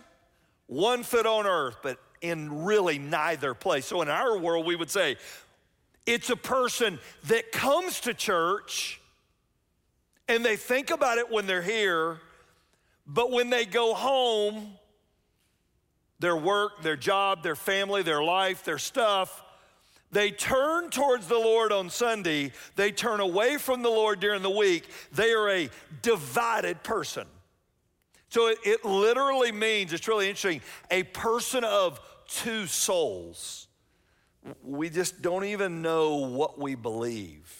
one 0.66 1.02
foot 1.02 1.26
on 1.26 1.46
earth, 1.46 1.76
but 1.82 1.98
in 2.22 2.64
really 2.64 2.98
neither 2.98 3.52
place. 3.52 3.84
So 3.86 4.00
in 4.00 4.08
our 4.08 4.38
world, 4.38 4.64
we 4.64 4.76
would 4.76 4.90
say 4.90 5.16
it's 6.06 6.30
a 6.30 6.36
person 6.36 6.98
that 7.24 7.52
comes 7.52 8.00
to 8.00 8.14
church 8.14 9.00
and 10.28 10.44
they 10.44 10.56
think 10.56 10.90
about 10.90 11.18
it 11.18 11.30
when 11.30 11.46
they're 11.46 11.62
here, 11.62 12.20
but 13.06 13.30
when 13.30 13.50
they 13.50 13.66
go 13.66 13.92
home, 13.92 14.72
their 16.20 16.36
work, 16.36 16.82
their 16.82 16.96
job, 16.96 17.42
their 17.42 17.56
family, 17.56 18.02
their 18.02 18.22
life, 18.22 18.64
their 18.64 18.78
stuff, 18.78 19.42
they 20.12 20.30
turn 20.30 20.90
towards 20.90 21.26
the 21.26 21.38
Lord 21.38 21.72
on 21.72 21.90
Sunday, 21.90 22.52
they 22.76 22.92
turn 22.92 23.18
away 23.18 23.56
from 23.56 23.82
the 23.82 23.88
Lord 23.88 24.20
during 24.20 24.42
the 24.42 24.50
week. 24.50 24.88
They 25.12 25.32
are 25.32 25.50
a 25.50 25.70
divided 26.02 26.82
person. 26.84 27.26
So 28.32 28.46
it, 28.46 28.60
it 28.64 28.82
literally 28.82 29.52
means, 29.52 29.92
it's 29.92 30.08
really 30.08 30.26
interesting, 30.26 30.62
a 30.90 31.02
person 31.02 31.64
of 31.64 32.00
two 32.26 32.66
souls. 32.66 33.66
We 34.64 34.88
just 34.88 35.20
don't 35.20 35.44
even 35.44 35.82
know 35.82 36.16
what 36.16 36.58
we 36.58 36.74
believe. 36.74 37.52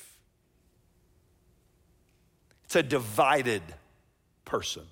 It's 2.64 2.74
a 2.74 2.82
divided 2.82 3.60
person, 4.46 4.84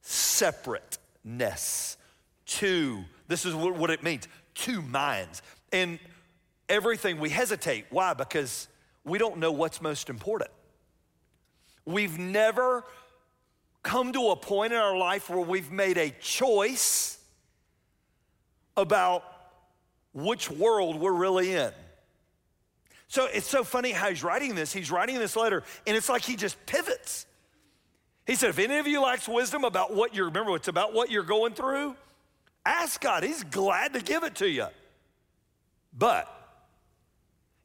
separateness, 0.00 1.96
two. 2.44 3.04
This 3.28 3.46
is 3.46 3.54
what 3.54 3.90
it 3.90 4.02
means 4.02 4.26
two 4.56 4.82
minds. 4.82 5.42
And 5.70 6.00
everything 6.68 7.20
we 7.20 7.30
hesitate. 7.30 7.84
Why? 7.90 8.14
Because 8.14 8.66
we 9.04 9.18
don't 9.18 9.36
know 9.36 9.52
what's 9.52 9.80
most 9.80 10.10
important. 10.10 10.50
We've 11.86 12.18
never 12.18 12.82
come 13.84 14.12
to 14.14 14.30
a 14.30 14.36
point 14.36 14.72
in 14.72 14.78
our 14.80 14.96
life 14.96 15.30
where 15.30 15.38
we've 15.38 15.70
made 15.70 15.98
a 15.98 16.10
choice 16.20 17.18
about 18.76 19.22
which 20.12 20.50
world 20.50 20.98
we're 20.98 21.12
really 21.12 21.52
in. 21.52 21.70
So 23.06 23.28
it's 23.32 23.46
so 23.46 23.62
funny 23.62 23.92
how 23.92 24.08
he's 24.08 24.24
writing 24.24 24.56
this. 24.56 24.72
He's 24.72 24.90
writing 24.90 25.18
this 25.20 25.36
letter, 25.36 25.62
and 25.86 25.96
it's 25.96 26.08
like 26.08 26.22
he 26.22 26.34
just 26.34 26.56
pivots. 26.66 27.26
He 28.26 28.34
said, 28.34 28.50
if 28.50 28.58
any 28.58 28.78
of 28.78 28.86
you 28.86 29.02
lacks 29.02 29.28
wisdom 29.28 29.64
about 29.64 29.94
what 29.94 30.14
you're, 30.14 30.26
remember, 30.26 30.56
it's 30.56 30.68
about 30.68 30.94
what 30.94 31.10
you're 31.10 31.22
going 31.22 31.52
through, 31.52 31.94
ask 32.64 33.00
God. 33.00 33.22
He's 33.22 33.44
glad 33.44 33.92
to 33.92 34.00
give 34.00 34.24
it 34.24 34.36
to 34.36 34.48
you. 34.48 34.66
But 35.96 36.26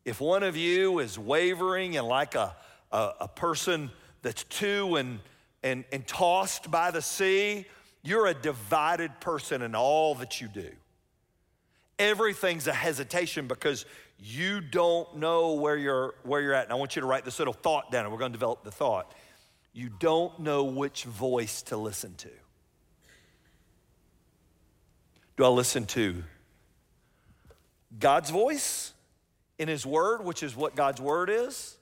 if 0.04 0.20
one 0.20 0.44
of 0.44 0.58
you 0.58 1.00
is 1.00 1.18
wavering 1.18 1.96
and 1.96 2.06
like 2.06 2.36
a, 2.36 2.56
a, 2.92 3.12
a 3.22 3.28
person 3.30 3.90
that's 4.22 4.44
to 4.44 4.98
and, 4.98 5.20
and, 5.64 5.84
and 5.92 6.06
tossed 6.08 6.72
by 6.72 6.92
the 6.92 7.02
sea, 7.02 7.66
you're 8.02 8.28
a 8.28 8.34
divided 8.34 9.20
person 9.20 9.62
in 9.62 9.76
all 9.76 10.16
that 10.16 10.40
you 10.40 10.48
do. 10.48 10.70
Everything's 11.98 12.68
a 12.68 12.74
hesitation 12.74 13.48
because 13.48 13.86
you 14.18 14.62
don't 14.62 15.18
know 15.18 15.54
where 15.54 15.76
you're, 15.76 16.16
where 16.24 16.42
you're 16.42 16.54
at. 16.54 16.66
And 16.66 16.74
I 16.74 16.76
want 16.76 16.96
you 16.96 17.02
to 17.02 17.08
write 17.08 17.26
this 17.26 17.40
little 17.40 17.54
thought 17.54 17.92
down, 17.92 18.06
and 18.06 18.14
we're 18.14 18.20
going 18.20 18.32
to 18.32 18.38
develop 18.38 18.64
the 18.64 18.72
thought. 18.72 19.14
You 19.74 19.90
don't 20.00 20.40
know 20.40 20.64
which 20.64 21.04
voice 21.04 21.62
to 21.64 21.78
listen 21.78 22.16
to. 22.16 22.30
Do 25.38 25.46
I 25.46 25.50
listen 25.50 25.86
to 25.88 26.24
God's 27.98 28.30
voice 28.30 28.94
in 29.58 29.68
His 29.68 29.86
Word, 29.86 30.24
which 30.24 30.44
is 30.44 30.56
what 30.56 30.76
God's 30.76 31.00
Word 31.00 31.30
is? 31.30 31.78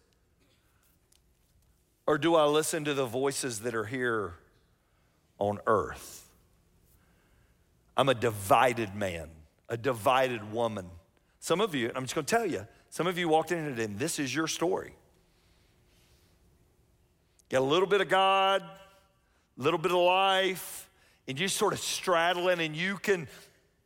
Or 2.07 2.17
do 2.17 2.35
I 2.35 2.45
listen 2.45 2.85
to 2.85 2.93
the 2.93 3.05
voices 3.05 3.59
that 3.59 3.75
are 3.75 3.85
here 3.85 4.33
on 5.37 5.59
earth? 5.67 6.29
I'm 7.97 8.09
a 8.09 8.15
divided 8.15 8.95
man, 8.95 9.29
a 9.67 9.75
divided 9.75 10.53
woman. 10.53 10.89
Some 11.39 11.59
of 11.59 11.75
you, 11.75 11.91
I'm 11.93 12.03
just 12.03 12.15
gonna 12.15 12.25
tell 12.25 12.45
you, 12.45 12.65
some 12.89 13.07
of 13.07 13.17
you 13.17 13.27
walked 13.27 13.51
in 13.51 13.59
and 13.59 13.99
this 13.99 14.19
is 14.19 14.33
your 14.33 14.47
story. 14.47 14.93
Got 17.49 17.59
a 17.59 17.65
little 17.65 17.87
bit 17.87 18.01
of 18.01 18.07
God, 18.09 18.61
a 18.61 19.61
little 19.61 19.79
bit 19.79 19.91
of 19.91 19.97
life, 19.97 20.89
and 21.27 21.39
you 21.39 21.47
sort 21.47 21.73
of 21.73 21.79
straddling, 21.79 22.61
and 22.61 22.75
you 22.75 22.97
can 22.97 23.27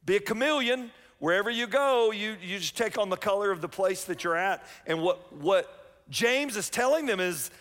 be 0.06 0.16
a 0.18 0.20
chameleon 0.20 0.92
wherever 1.20 1.50
you 1.50 1.68
go, 1.68 2.12
you, 2.12 2.36
you 2.42 2.58
just 2.58 2.76
take 2.76 2.98
on 2.98 3.10
the 3.10 3.18
color 3.18 3.52
of 3.52 3.62
the 3.62 3.70
place 3.70 4.06
that 4.06 4.24
you're 4.24 4.36
at. 4.36 4.64
And 4.88 5.02
what, 5.02 5.32
what 5.34 6.04
James 6.10 6.58
is 6.58 6.70
telling 6.70 7.06
them 7.06 7.20
is 7.20 7.52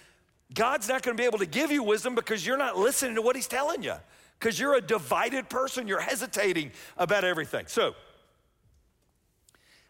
God's 0.52 0.88
not 0.88 1.02
going 1.02 1.16
to 1.16 1.20
be 1.20 1.26
able 1.26 1.38
to 1.38 1.46
give 1.46 1.70
you 1.70 1.82
wisdom 1.82 2.14
because 2.14 2.44
you're 2.44 2.56
not 2.56 2.76
listening 2.76 3.14
to 3.14 3.22
what 3.22 3.36
he's 3.36 3.46
telling 3.46 3.82
you, 3.82 3.94
because 4.38 4.58
you're 4.58 4.74
a 4.74 4.80
divided 4.80 5.48
person. 5.48 5.86
You're 5.86 6.00
hesitating 6.00 6.72
about 6.96 7.24
everything. 7.24 7.66
So, 7.68 7.94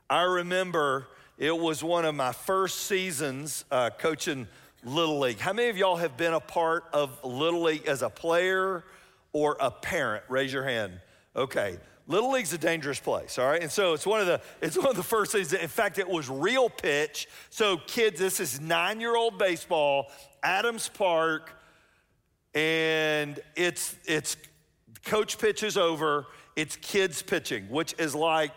I 0.08 0.22
remember 0.22 1.06
it 1.38 1.56
was 1.56 1.82
one 1.82 2.04
of 2.04 2.14
my 2.14 2.32
first 2.32 2.80
seasons 2.80 3.64
uh, 3.70 3.90
coaching 3.90 4.48
Little 4.84 5.20
League. 5.20 5.38
How 5.38 5.52
many 5.52 5.68
of 5.68 5.76
y'all 5.76 5.96
have 5.96 6.16
been 6.16 6.34
a 6.34 6.40
part 6.40 6.84
of 6.92 7.22
Little 7.24 7.62
League 7.62 7.86
as 7.86 8.02
a 8.02 8.10
player 8.10 8.84
or 9.32 9.56
a 9.60 9.70
parent? 9.70 10.24
Raise 10.28 10.52
your 10.52 10.64
hand. 10.64 11.00
Okay. 11.36 11.78
Little 12.10 12.32
League's 12.32 12.52
a 12.52 12.58
dangerous 12.58 12.98
place, 12.98 13.38
all 13.38 13.46
right? 13.46 13.62
And 13.62 13.70
so 13.70 13.94
it's 13.94 14.04
one 14.04 14.20
of 14.20 14.26
the 14.26 14.40
it's 14.60 14.76
one 14.76 14.88
of 14.88 14.96
the 14.96 15.02
first 15.02 15.30
things. 15.30 15.50
That, 15.50 15.62
in 15.62 15.68
fact, 15.68 15.98
it 15.98 16.08
was 16.08 16.28
real 16.28 16.68
pitch. 16.68 17.28
So 17.50 17.76
kids, 17.76 18.18
this 18.18 18.40
is 18.40 18.60
nine-year-old 18.60 19.38
baseball, 19.38 20.10
Adams 20.42 20.88
Park, 20.88 21.54
and 22.52 23.38
it's 23.54 23.94
it's 24.06 24.36
coach 25.04 25.38
pitches 25.38 25.76
over. 25.76 26.26
It's 26.56 26.74
kids 26.74 27.22
pitching, 27.22 27.70
which 27.70 27.94
is 27.96 28.12
like 28.12 28.50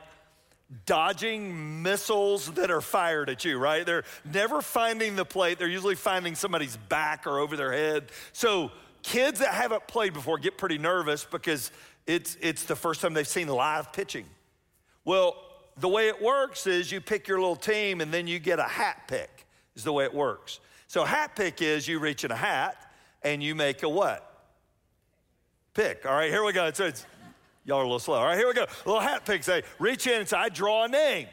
dodging 0.88 1.84
missiles 1.84 2.52
that 2.54 2.72
are 2.72 2.82
fired 2.82 3.30
at 3.30 3.46
you, 3.46 3.60
right? 3.60 3.86
They're 3.86 4.04
never 4.26 4.64
finding 4.64 5.16
the 5.16 5.26
plate. 5.26 5.60
They're 5.60 5.68
usually 5.68 5.94
finding 5.94 6.34
somebody's 6.34 6.76
back 6.76 7.28
or 7.28 7.38
over 7.38 7.56
their 7.56 7.72
head. 7.72 8.06
So 8.32 8.72
kids 9.04 9.40
that 9.40 9.54
haven't 9.54 9.86
played 9.88 10.14
before 10.14 10.38
get 10.38 10.58
pretty 10.58 10.78
nervous 10.78 11.26
because 11.26 11.72
it's, 12.08 12.38
it's 12.42 12.64
the 12.64 12.76
first 12.76 13.02
time 13.02 13.14
they've 13.14 13.28
seen 13.28 13.48
live 13.48 13.94
pitching. 13.94 14.26
Well, 15.06 15.36
the 15.78 15.90
way 15.90 16.08
it 16.08 16.22
works 16.22 16.68
is 16.68 16.92
you 16.92 17.02
pick 17.02 17.28
your 17.28 17.40
little 17.40 17.56
team 17.56 18.02
and 18.02 18.14
then 18.14 18.28
you 18.28 18.40
get 18.40 18.60
a 18.60 18.64
hat 18.64 19.04
pick, 19.08 19.46
is 19.76 19.84
the 19.84 19.94
way 19.94 20.06
it 20.06 20.14
works. 20.14 20.60
So, 20.88 21.04
hat 21.04 21.36
pick 21.36 21.62
is 21.62 21.88
you 21.88 22.00
reach 22.00 22.24
in 22.24 22.32
a 22.32 22.36
hat 22.36 22.92
and 23.24 23.42
you 23.42 23.56
make 23.56 23.84
a 23.84 23.90
what? 23.90 24.30
Pick. 25.74 26.06
All 26.06 26.14
right, 26.14 26.30
here 26.30 26.44
we 26.44 26.54
go. 26.54 26.72
So 26.72 26.86
it's, 26.86 27.06
y'all 27.66 27.80
are 27.80 27.82
a 27.82 27.86
little 27.86 28.00
slow. 28.00 28.16
All 28.16 28.26
right, 28.26 28.38
here 28.38 28.48
we 28.48 28.54
go. 28.54 28.68
Little 28.86 29.02
hat 29.02 29.26
pick. 29.26 29.44
Say, 29.44 29.64
reach 29.80 30.06
in 30.06 30.20
and 30.20 30.30
say, 30.30 30.38
I 30.38 30.50
draw 30.50 30.86
a 30.86 30.88
name. 30.88 31.28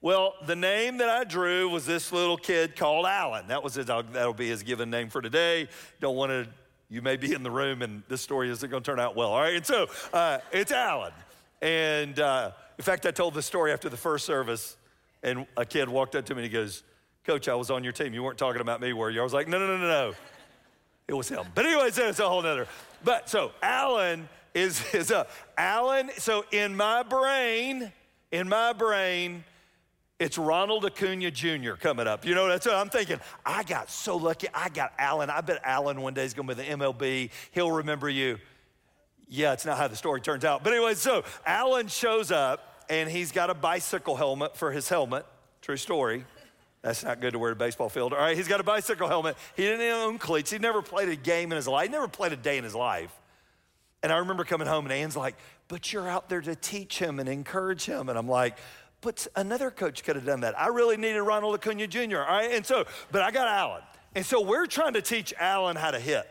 Well, 0.00 0.34
the 0.46 0.56
name 0.56 0.98
that 0.98 1.10
I 1.10 1.24
drew 1.24 1.68
was 1.68 1.84
this 1.84 2.12
little 2.12 2.36
kid 2.36 2.76
called 2.76 3.04
Alan. 3.04 3.48
That 3.48 3.62
was 3.62 3.74
his, 3.74 3.86
that'll 3.86 4.32
be 4.32 4.48
his 4.48 4.62
given 4.62 4.90
name 4.90 5.10
for 5.10 5.20
today. 5.20 5.68
Don't 6.00 6.16
want 6.16 6.30
to 6.30 6.48
you 6.90 7.00
may 7.00 7.16
be 7.16 7.32
in 7.32 7.42
the 7.42 7.50
room 7.50 7.82
and 7.82 8.02
this 8.08 8.20
story 8.20 8.50
isn't 8.50 8.68
going 8.68 8.82
to 8.82 8.90
turn 8.90 9.00
out 9.00 9.14
well. 9.14 9.30
All 9.30 9.40
right. 9.40 9.54
And 9.54 9.64
so 9.64 9.86
uh, 10.12 10.38
it's 10.52 10.72
Alan. 10.72 11.12
And 11.62 12.18
uh, 12.18 12.50
in 12.76 12.84
fact, 12.84 13.06
I 13.06 13.12
told 13.12 13.34
the 13.34 13.42
story 13.42 13.72
after 13.72 13.88
the 13.88 13.96
first 13.96 14.26
service, 14.26 14.76
and 15.22 15.46
a 15.56 15.64
kid 15.64 15.88
walked 15.88 16.16
up 16.16 16.26
to 16.26 16.34
me 16.34 16.42
and 16.42 16.50
he 16.50 16.52
goes, 16.52 16.82
Coach, 17.24 17.48
I 17.48 17.54
was 17.54 17.70
on 17.70 17.84
your 17.84 17.92
team. 17.92 18.12
You 18.12 18.22
weren't 18.22 18.38
talking 18.38 18.60
about 18.60 18.80
me, 18.80 18.92
were 18.92 19.10
you? 19.10 19.20
I 19.20 19.22
was 19.22 19.32
like, 19.32 19.46
No, 19.46 19.58
no, 19.58 19.66
no, 19.66 19.76
no, 19.78 19.86
no. 19.86 20.14
It 21.06 21.14
was 21.14 21.28
him. 21.28 21.44
But 21.54 21.66
anyways, 21.66 21.98
it's 21.98 22.18
a 22.18 22.28
whole 22.28 22.42
nother. 22.42 22.66
But 23.04 23.28
so 23.28 23.52
Alan 23.62 24.28
is, 24.54 24.82
is 24.94 25.10
a, 25.10 25.26
Alan, 25.56 26.10
so 26.18 26.44
in 26.50 26.76
my 26.76 27.02
brain, 27.02 27.92
in 28.32 28.48
my 28.48 28.72
brain, 28.72 29.44
it's 30.20 30.36
Ronald 30.36 30.84
Acuna 30.84 31.30
Jr. 31.30 31.72
coming 31.72 32.06
up. 32.06 32.26
You 32.26 32.34
know, 32.34 32.46
that's 32.46 32.66
what 32.66 32.76
I'm 32.76 32.90
thinking. 32.90 33.18
I 33.44 33.62
got 33.64 33.90
so 33.90 34.16
lucky. 34.16 34.48
I 34.52 34.68
got 34.68 34.92
Alan. 34.98 35.30
I 35.30 35.40
bet 35.40 35.62
Alan 35.64 36.02
one 36.02 36.12
day 36.12 36.26
is 36.26 36.34
going 36.34 36.46
to 36.46 36.54
be 36.54 36.62
the 36.62 36.68
MLB. 36.68 37.30
He'll 37.52 37.72
remember 37.72 38.08
you. 38.08 38.38
Yeah, 39.28 39.54
it's 39.54 39.64
not 39.64 39.78
how 39.78 39.88
the 39.88 39.96
story 39.96 40.20
turns 40.20 40.44
out. 40.44 40.62
But 40.62 40.74
anyway, 40.74 40.94
so 40.94 41.24
Alan 41.46 41.88
shows 41.88 42.30
up 42.30 42.84
and 42.90 43.10
he's 43.10 43.32
got 43.32 43.48
a 43.48 43.54
bicycle 43.54 44.14
helmet 44.14 44.56
for 44.56 44.70
his 44.70 44.88
helmet. 44.90 45.24
True 45.62 45.78
story. 45.78 46.26
That's 46.82 47.02
not 47.02 47.20
good 47.20 47.32
to 47.32 47.38
wear 47.38 47.52
a 47.52 47.56
baseball 47.56 47.88
field. 47.88 48.12
All 48.12 48.18
right, 48.18 48.36
he's 48.36 48.48
got 48.48 48.60
a 48.60 48.64
bicycle 48.64 49.08
helmet. 49.08 49.36
He 49.56 49.62
didn't 49.62 49.86
own 49.86 50.18
cleats. 50.18 50.50
He 50.50 50.58
never 50.58 50.82
played 50.82 51.08
a 51.08 51.16
game 51.16 51.50
in 51.50 51.56
his 51.56 51.68
life. 51.68 51.86
He 51.86 51.92
never 51.92 52.08
played 52.08 52.32
a 52.32 52.36
day 52.36 52.58
in 52.58 52.64
his 52.64 52.74
life. 52.74 53.12
And 54.02 54.12
I 54.12 54.18
remember 54.18 54.44
coming 54.44 54.66
home 54.66 54.84
and 54.84 54.92
Ann's 54.92 55.16
like, 55.16 55.36
but 55.68 55.92
you're 55.92 56.08
out 56.08 56.28
there 56.28 56.40
to 56.40 56.54
teach 56.56 56.98
him 56.98 57.20
and 57.20 57.28
encourage 57.28 57.84
him. 57.84 58.08
And 58.08 58.18
I'm 58.18 58.28
like, 58.28 58.58
but 59.00 59.26
another 59.36 59.70
coach 59.70 60.04
could 60.04 60.16
have 60.16 60.26
done 60.26 60.40
that. 60.40 60.58
I 60.58 60.68
really 60.68 60.96
needed 60.96 61.20
Ronald 61.22 61.54
Acuna 61.54 61.86
Jr., 61.86 62.18
all 62.18 62.26
right? 62.26 62.50
And 62.52 62.64
so, 62.64 62.84
but 63.10 63.22
I 63.22 63.30
got 63.30 63.48
Alan. 63.48 63.82
And 64.14 64.26
so 64.26 64.40
we're 64.40 64.66
trying 64.66 64.94
to 64.94 65.02
teach 65.02 65.32
Alan 65.38 65.76
how 65.76 65.90
to 65.90 66.00
hit. 66.00 66.28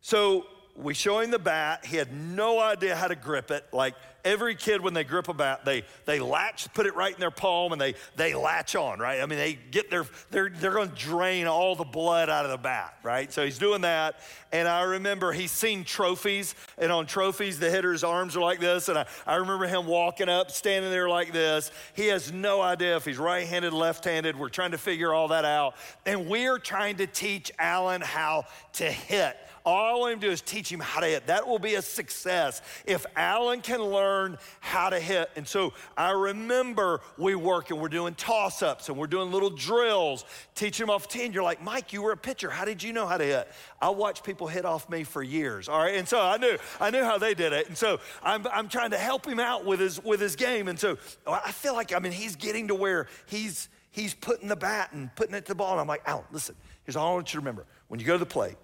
So 0.00 0.46
we 0.76 0.94
show 0.94 1.20
him 1.20 1.30
the 1.30 1.38
bat. 1.38 1.86
He 1.86 1.96
had 1.96 2.12
no 2.12 2.58
idea 2.58 2.96
how 2.96 3.06
to 3.06 3.14
grip 3.14 3.50
it. 3.50 3.64
Like 3.72 3.94
every 4.24 4.54
kid, 4.56 4.80
when 4.80 4.94
they 4.94 5.04
grip 5.04 5.28
a 5.28 5.34
bat, 5.34 5.64
they, 5.64 5.84
they 6.04 6.18
latch, 6.18 6.72
put 6.74 6.86
it 6.86 6.96
right 6.96 7.12
in 7.12 7.20
their 7.20 7.30
palm, 7.30 7.72
and 7.72 7.80
they, 7.80 7.94
they 8.16 8.34
latch 8.34 8.74
on, 8.74 8.98
right? 8.98 9.20
I 9.20 9.26
mean, 9.26 9.38
they 9.38 9.58
get 9.70 9.90
their, 9.90 10.06
they're, 10.30 10.48
they're 10.48 10.72
going 10.72 10.88
to 10.88 10.94
drain 10.94 11.46
all 11.46 11.76
the 11.76 11.84
blood 11.84 12.28
out 12.28 12.44
of 12.44 12.50
the 12.50 12.58
bat, 12.58 12.96
right? 13.02 13.32
So 13.32 13.44
he's 13.44 13.58
doing 13.58 13.82
that. 13.82 14.16
And 14.50 14.66
I 14.66 14.82
remember 14.82 15.32
he's 15.32 15.52
seen 15.52 15.84
trophies, 15.84 16.54
and 16.78 16.90
on 16.90 17.06
trophies, 17.06 17.58
the 17.58 17.70
hitter's 17.70 18.02
arms 18.02 18.36
are 18.36 18.42
like 18.42 18.60
this. 18.60 18.88
And 18.88 18.98
I, 18.98 19.06
I 19.26 19.36
remember 19.36 19.66
him 19.66 19.86
walking 19.86 20.28
up, 20.28 20.50
standing 20.50 20.90
there 20.90 21.08
like 21.08 21.32
this. 21.32 21.70
He 21.94 22.06
has 22.08 22.32
no 22.32 22.62
idea 22.62 22.96
if 22.96 23.04
he's 23.04 23.18
right 23.18 23.46
handed, 23.46 23.72
left 23.72 24.04
handed. 24.04 24.36
We're 24.36 24.48
trying 24.48 24.72
to 24.72 24.78
figure 24.78 25.12
all 25.12 25.28
that 25.28 25.44
out. 25.44 25.74
And 26.06 26.26
we're 26.26 26.58
trying 26.58 26.96
to 26.96 27.06
teach 27.06 27.52
Alan 27.58 28.00
how 28.00 28.46
to 28.74 28.90
hit. 28.90 29.36
All 29.64 29.96
I 29.96 29.98
want 29.98 30.12
him 30.12 30.20
to 30.20 30.26
do 30.26 30.32
is 30.32 30.42
teach 30.42 30.70
him 30.70 30.80
how 30.80 31.00
to 31.00 31.06
hit. 31.06 31.26
That 31.28 31.46
will 31.48 31.58
be 31.58 31.76
a 31.76 31.82
success 31.82 32.60
if 32.84 33.06
Alan 33.16 33.62
can 33.62 33.80
learn 33.80 34.36
how 34.60 34.90
to 34.90 35.00
hit. 35.00 35.30
And 35.36 35.48
so 35.48 35.72
I 35.96 36.10
remember 36.10 37.00
we 37.16 37.34
work 37.34 37.70
and 37.70 37.80
we're 37.80 37.88
doing 37.88 38.14
toss 38.14 38.62
ups 38.62 38.90
and 38.90 38.98
we're 38.98 39.06
doing 39.06 39.32
little 39.32 39.48
drills, 39.48 40.26
teaching 40.54 40.84
him 40.84 40.90
off 40.90 41.08
10. 41.08 41.32
You're 41.32 41.42
like, 41.42 41.62
Mike, 41.62 41.92
you 41.94 42.02
were 42.02 42.12
a 42.12 42.16
pitcher. 42.16 42.50
How 42.50 42.66
did 42.66 42.82
you 42.82 42.92
know 42.92 43.06
how 43.06 43.16
to 43.16 43.24
hit? 43.24 43.48
I 43.80 43.88
watched 43.88 44.22
people 44.22 44.48
hit 44.48 44.66
off 44.66 44.90
me 44.90 45.02
for 45.02 45.22
years. 45.22 45.68
All 45.68 45.78
right. 45.78 45.94
And 45.94 46.06
so 46.06 46.20
I 46.20 46.36
knew, 46.36 46.58
I 46.78 46.90
knew 46.90 47.02
how 47.02 47.16
they 47.16 47.32
did 47.32 47.54
it. 47.54 47.68
And 47.68 47.76
so 47.76 48.00
I'm, 48.22 48.46
I'm 48.52 48.68
trying 48.68 48.90
to 48.90 48.98
help 48.98 49.26
him 49.26 49.40
out 49.40 49.64
with 49.64 49.80
his, 49.80 50.02
with 50.04 50.20
his 50.20 50.36
game. 50.36 50.68
And 50.68 50.78
so 50.78 50.98
I 51.26 51.52
feel 51.52 51.72
like, 51.74 51.94
I 51.94 52.00
mean, 52.00 52.12
he's 52.12 52.36
getting 52.36 52.68
to 52.68 52.74
where 52.74 53.06
he's, 53.26 53.70
he's 53.90 54.12
putting 54.12 54.48
the 54.48 54.56
bat 54.56 54.92
and 54.92 55.14
putting 55.16 55.34
it 55.34 55.46
to 55.46 55.52
the 55.52 55.54
ball. 55.54 55.72
And 55.72 55.80
I'm 55.80 55.86
like, 55.86 56.02
Alan, 56.06 56.24
listen, 56.32 56.54
Here's 56.84 56.96
all 56.96 57.12
I 57.12 57.14
want 57.14 57.32
you 57.32 57.40
to 57.40 57.44
remember. 57.44 57.66
When 57.88 57.98
you 57.98 58.06
go 58.06 58.12
to 58.12 58.18
the 58.18 58.26
plate, 58.26 58.56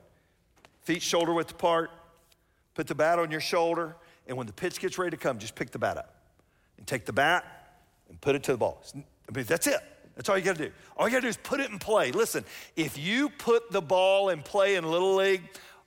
feet 0.83 1.03
shoulder 1.03 1.33
width 1.33 1.51
apart, 1.53 1.91
put 2.75 2.87
the 2.87 2.95
bat 2.95 3.19
on 3.19 3.31
your 3.31 3.41
shoulder, 3.41 3.97
and 4.27 4.37
when 4.37 4.47
the 4.47 4.53
pitch 4.53 4.81
gets 4.81 4.99
ready 4.99 5.11
to 5.11 5.17
come, 5.17 5.39
just 5.39 5.55
pick 5.55 5.71
the 5.71 5.79
bat 5.79 5.97
up 5.97 6.15
and 6.79 6.87
take 6.87 7.05
the 7.05 7.13
bat 7.13 7.45
and 8.09 8.21
put 8.21 8.35
it 8.35 8.43
to 8.45 8.53
the 8.53 8.59
ball. 8.59 8.83
I 8.95 9.33
mean, 9.35 9.45
that's 9.45 9.67
it. 9.67 9.81
That's 10.17 10.29
all 10.29 10.37
you 10.37 10.45
got 10.45 10.57
to 10.57 10.69
do. 10.69 10.73
All 10.97 11.09
you 11.09 11.13
got 11.13 11.19
to 11.19 11.23
do 11.23 11.29
is 11.29 11.37
put 11.37 11.61
it 11.61 11.71
in 11.71 11.79
play. 11.79 12.13
Listen, 12.13 12.45
if 12.77 12.99
you 12.99 13.29
put 13.29 13.71
the 13.71 13.81
ball 13.81 14.29
in 14.29 14.43
play 14.43 14.77
in 14.77 14.85
Little 14.85 15.15
League, 15.15 15.43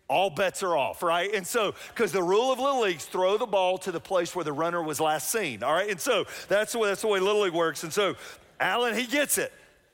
all 0.07 0.29
bets 0.29 0.63
are 0.63 0.75
off, 0.75 1.03
right? 1.03 1.33
And 1.33 1.45
so, 1.45 1.73
because 1.89 2.11
the 2.11 2.23
rule 2.23 2.51
of 2.51 2.59
Little 2.59 2.81
League 2.81 2.97
is 2.97 3.05
throw 3.05 3.37
the 3.37 3.45
ball 3.45 3.77
to 3.79 3.91
the 3.91 3.99
place 3.99 4.35
where 4.35 4.43
the 4.43 4.53
runner 4.53 4.81
was 4.81 4.99
last 4.99 5.29
seen, 5.29 5.63
all 5.63 5.73
right? 5.73 5.89
And 5.89 5.99
so 5.99 6.25
that's 6.47 6.73
the 6.73 6.79
way, 6.79 6.89
that's 6.89 7.01
the 7.01 7.07
way 7.07 7.19
Little 7.19 7.41
League 7.41 7.53
works. 7.53 7.83
And 7.83 7.93
so 7.93 8.15
Alan, 8.59 8.95
he 8.95 9.05
gets 9.05 9.37
it. 9.37 9.51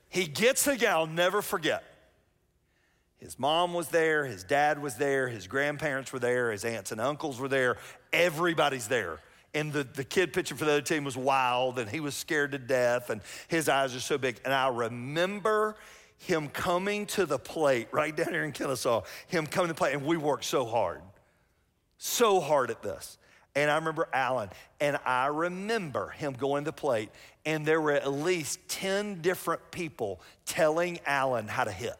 He 0.09 0.25
gets 0.25 0.65
the 0.65 0.87
I'll 0.87 1.05
never 1.05 1.41
forget. 1.41 1.83
His 3.19 3.37
mom 3.37 3.73
was 3.73 3.89
there, 3.89 4.25
his 4.25 4.43
dad 4.43 4.81
was 4.81 4.95
there, 4.95 5.27
his 5.27 5.47
grandparents 5.47 6.13
were 6.13 6.19
there, 6.19 6.51
his 6.51 6.63
aunts 6.63 6.91
and 6.91 7.01
uncles 7.01 7.39
were 7.39 7.49
there. 7.49 7.77
Everybody's 8.13 8.87
there 8.87 9.19
and 9.53 9.73
the, 9.73 9.83
the 9.83 10.03
kid 10.03 10.33
pitching 10.33 10.57
for 10.57 10.65
the 10.65 10.71
other 10.71 10.81
team 10.81 11.03
was 11.03 11.17
wild 11.17 11.79
and 11.79 11.89
he 11.89 11.99
was 11.99 12.15
scared 12.15 12.51
to 12.51 12.57
death 12.57 13.09
and 13.09 13.21
his 13.47 13.67
eyes 13.69 13.95
are 13.95 13.99
so 13.99 14.17
big. 14.17 14.39
And 14.45 14.53
I 14.53 14.67
remember 14.67 15.75
him 16.17 16.49
coming 16.49 17.05
to 17.07 17.25
the 17.25 17.39
plate 17.39 17.87
right 17.91 18.15
down 18.15 18.29
here 18.29 18.43
in 18.43 18.51
Kennesaw, 18.51 19.03
him 19.27 19.47
coming 19.47 19.67
to 19.69 19.73
the 19.73 19.77
plate, 19.77 19.93
and 19.93 20.05
we 20.05 20.17
worked 20.17 20.45
so 20.45 20.65
hard, 20.65 21.01
so 21.97 22.39
hard 22.39 22.71
at 22.71 22.83
this. 22.83 23.17
And 23.55 23.71
I 23.71 23.75
remember 23.75 24.07
Alan, 24.13 24.49
and 24.79 24.99
I 25.05 25.27
remember 25.27 26.09
him 26.09 26.33
going 26.33 26.65
to 26.65 26.69
the 26.69 26.73
plate, 26.73 27.09
and 27.45 27.65
there 27.65 27.81
were 27.81 27.93
at 27.93 28.11
least 28.11 28.59
10 28.67 29.21
different 29.21 29.71
people 29.71 30.21
telling 30.45 30.99
Alan 31.05 31.47
how 31.47 31.63
to 31.63 31.71
hit. 31.71 31.95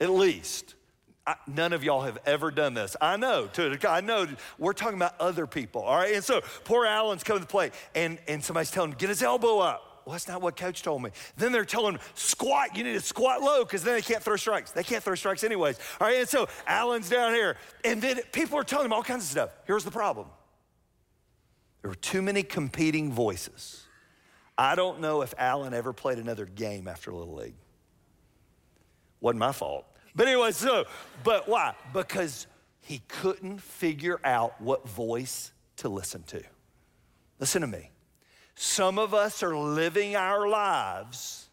At 0.00 0.10
least. 0.10 0.74
I, 1.26 1.34
none 1.48 1.72
of 1.72 1.82
y'all 1.82 2.02
have 2.02 2.18
ever 2.24 2.50
done 2.50 2.74
this. 2.74 2.96
I 3.00 3.16
know, 3.16 3.46
to, 3.48 3.78
I 3.88 4.00
know 4.00 4.28
we're 4.58 4.72
talking 4.72 4.96
about 4.96 5.20
other 5.20 5.46
people, 5.46 5.82
all 5.82 5.96
right? 5.96 6.14
And 6.14 6.22
so 6.22 6.40
poor 6.64 6.86
Alan's 6.86 7.24
coming 7.24 7.42
to 7.42 7.48
play, 7.48 7.72
and, 7.94 8.18
and 8.28 8.44
somebody's 8.44 8.70
telling 8.70 8.92
him, 8.92 8.98
get 8.98 9.08
his 9.08 9.22
elbow 9.22 9.58
up. 9.58 9.96
Well, 10.04 10.12
that's 10.12 10.28
not 10.28 10.40
what 10.40 10.56
coach 10.56 10.84
told 10.84 11.02
me. 11.02 11.10
Then 11.36 11.50
they're 11.50 11.64
telling 11.64 11.94
him, 11.94 12.00
squat, 12.14 12.76
you 12.76 12.84
need 12.84 12.92
to 12.92 13.00
squat 13.00 13.42
low 13.42 13.64
because 13.64 13.82
then 13.82 13.94
they 13.94 14.02
can't 14.02 14.22
throw 14.22 14.36
strikes. 14.36 14.70
They 14.70 14.84
can't 14.84 15.02
throw 15.02 15.16
strikes 15.16 15.42
anyways. 15.42 15.80
All 16.00 16.06
right, 16.06 16.18
and 16.18 16.28
so 16.28 16.46
Alan's 16.64 17.08
down 17.08 17.34
here. 17.34 17.56
And 17.84 18.00
then 18.00 18.20
people 18.30 18.56
are 18.56 18.62
telling 18.62 18.86
him 18.86 18.92
all 18.92 19.02
kinds 19.02 19.24
of 19.24 19.30
stuff. 19.30 19.50
Here's 19.64 19.82
the 19.82 19.90
problem 19.90 20.28
there 21.82 21.90
were 21.90 21.96
too 21.96 22.22
many 22.22 22.44
competing 22.44 23.12
voices. 23.12 23.82
I 24.56 24.76
don't 24.76 25.00
know 25.00 25.22
if 25.22 25.34
Alan 25.38 25.74
ever 25.74 25.92
played 25.92 26.18
another 26.18 26.46
game 26.46 26.86
after 26.86 27.12
Little 27.12 27.34
League. 27.34 27.56
Wasn't 29.20 29.38
my 29.38 29.52
fault. 29.52 29.86
But 30.14 30.28
anyway, 30.28 30.52
so, 30.52 30.84
but 31.24 31.48
why? 31.48 31.74
Because 31.92 32.46
he 32.80 33.02
couldn't 33.08 33.60
figure 33.60 34.20
out 34.24 34.60
what 34.60 34.88
voice 34.88 35.52
to 35.78 35.88
listen 35.88 36.22
to. 36.24 36.42
Listen 37.38 37.60
to 37.60 37.66
me. 37.66 37.90
Some 38.54 38.98
of 38.98 39.12
us 39.12 39.42
are 39.42 39.56
living 39.56 40.16
our 40.16 40.48
lives 40.48 41.46